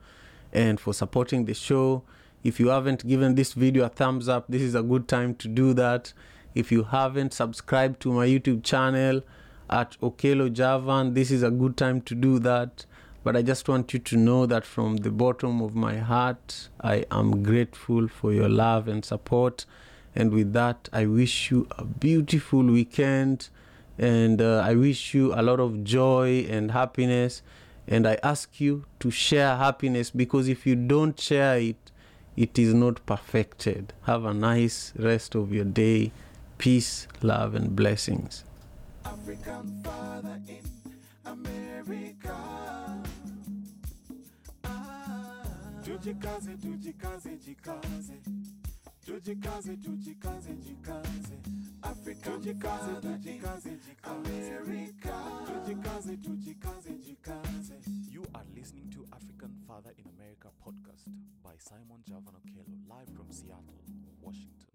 and 0.51 0.79
for 0.79 0.93
supporting 0.93 1.45
the 1.45 1.53
show. 1.53 2.03
If 2.43 2.59
you 2.59 2.69
haven't 2.69 3.07
given 3.07 3.35
this 3.35 3.53
video 3.53 3.85
a 3.85 3.89
thumbs 3.89 4.27
up 4.27 4.45
this 4.49 4.61
is 4.61 4.75
a 4.75 4.83
good 4.83 5.07
time 5.07 5.35
to 5.35 5.47
do 5.47 5.73
that. 5.75 6.13
If 6.55 6.71
you 6.71 6.83
haven't 6.83 7.33
subscribed 7.33 8.01
to 8.01 8.11
my 8.11 8.27
youtube 8.27 8.63
channel 8.63 9.21
at 9.69 9.95
okelo 10.01 10.51
javan 10.51 11.13
this 11.13 11.31
is 11.31 11.43
a 11.43 11.51
good 11.51 11.77
time 11.77 12.01
to 12.01 12.15
do 12.15 12.39
that. 12.39 12.85
But 13.23 13.37
i 13.37 13.43
just 13.43 13.69
want 13.69 13.93
you 13.93 13.99
to 13.99 14.17
know 14.17 14.45
that 14.47 14.65
from 14.65 14.97
the 14.97 15.11
bottom 15.11 15.61
of 15.61 15.75
my 15.75 15.97
heart 15.97 16.69
i 16.81 17.05
am 17.11 17.43
grateful 17.43 18.07
for 18.07 18.33
your 18.33 18.49
love 18.49 18.87
and 18.87 19.05
support 19.05 19.65
and 20.15 20.31
with 20.31 20.53
that 20.53 20.89
i 20.93 21.05
wish 21.05 21.51
you 21.51 21.67
a 21.77 21.85
beautiful 21.85 22.63
weekend. 22.63 23.49
And 23.97 24.41
uh, 24.41 24.63
i 24.65 24.73
wish 24.73 25.13
you 25.13 25.33
a 25.33 25.41
lot 25.41 25.59
of 25.59 25.83
joy 25.83 26.45
and 26.49 26.71
happiness. 26.71 27.41
And 27.87 28.07
i 28.07 28.17
ask 28.23 28.59
you 28.59 28.85
to 28.99 29.11
share 29.11 29.57
happiness 29.57 30.09
because 30.09 30.47
if 30.47 30.65
you 30.65 30.75
don't 30.75 31.19
share 31.19 31.57
it 31.59 31.91
it 32.37 32.57
is 32.57 32.73
not 32.73 33.05
perfected. 33.05 33.93
Have 34.03 34.23
a 34.25 34.33
nice 34.33 34.93
rest 34.97 35.35
of 35.35 35.51
your 35.51 35.65
day. 35.65 36.11
Peace 36.57 37.07
love 37.21 37.55
and 37.55 37.75
blessings. 37.75 38.43
African 39.03 39.81
father 39.83 40.39
in 40.47 40.63
America. 41.25 42.35
Ah, 44.63 45.43
tujikaze, 45.83 46.55
tujikaze, 46.57 47.37
jikaze. 47.45 48.40
Tujikaze, 49.11 49.77
tujikaze, 49.77 50.53
jikaze. 50.55 51.35
African 51.81 52.41
tujikaze 52.41 53.01
tujikaze 53.01 53.77
America 54.03 55.13
tujikaze 55.45 56.17
tujikaze 56.17 56.93
jikaze 56.93 57.73
You 58.09 58.23
are 58.33 58.45
listening 58.55 58.89
to 58.91 59.05
African 59.11 59.51
Father 59.67 59.91
in 59.97 60.05
America 60.15 60.47
podcast 60.63 61.09
by 61.43 61.55
Simon 61.57 62.01
Javan 62.07 62.35
Okello, 62.39 62.63
live 62.87 63.09
from 63.13 63.29
Seattle, 63.31 63.83
Washington. 64.21 64.70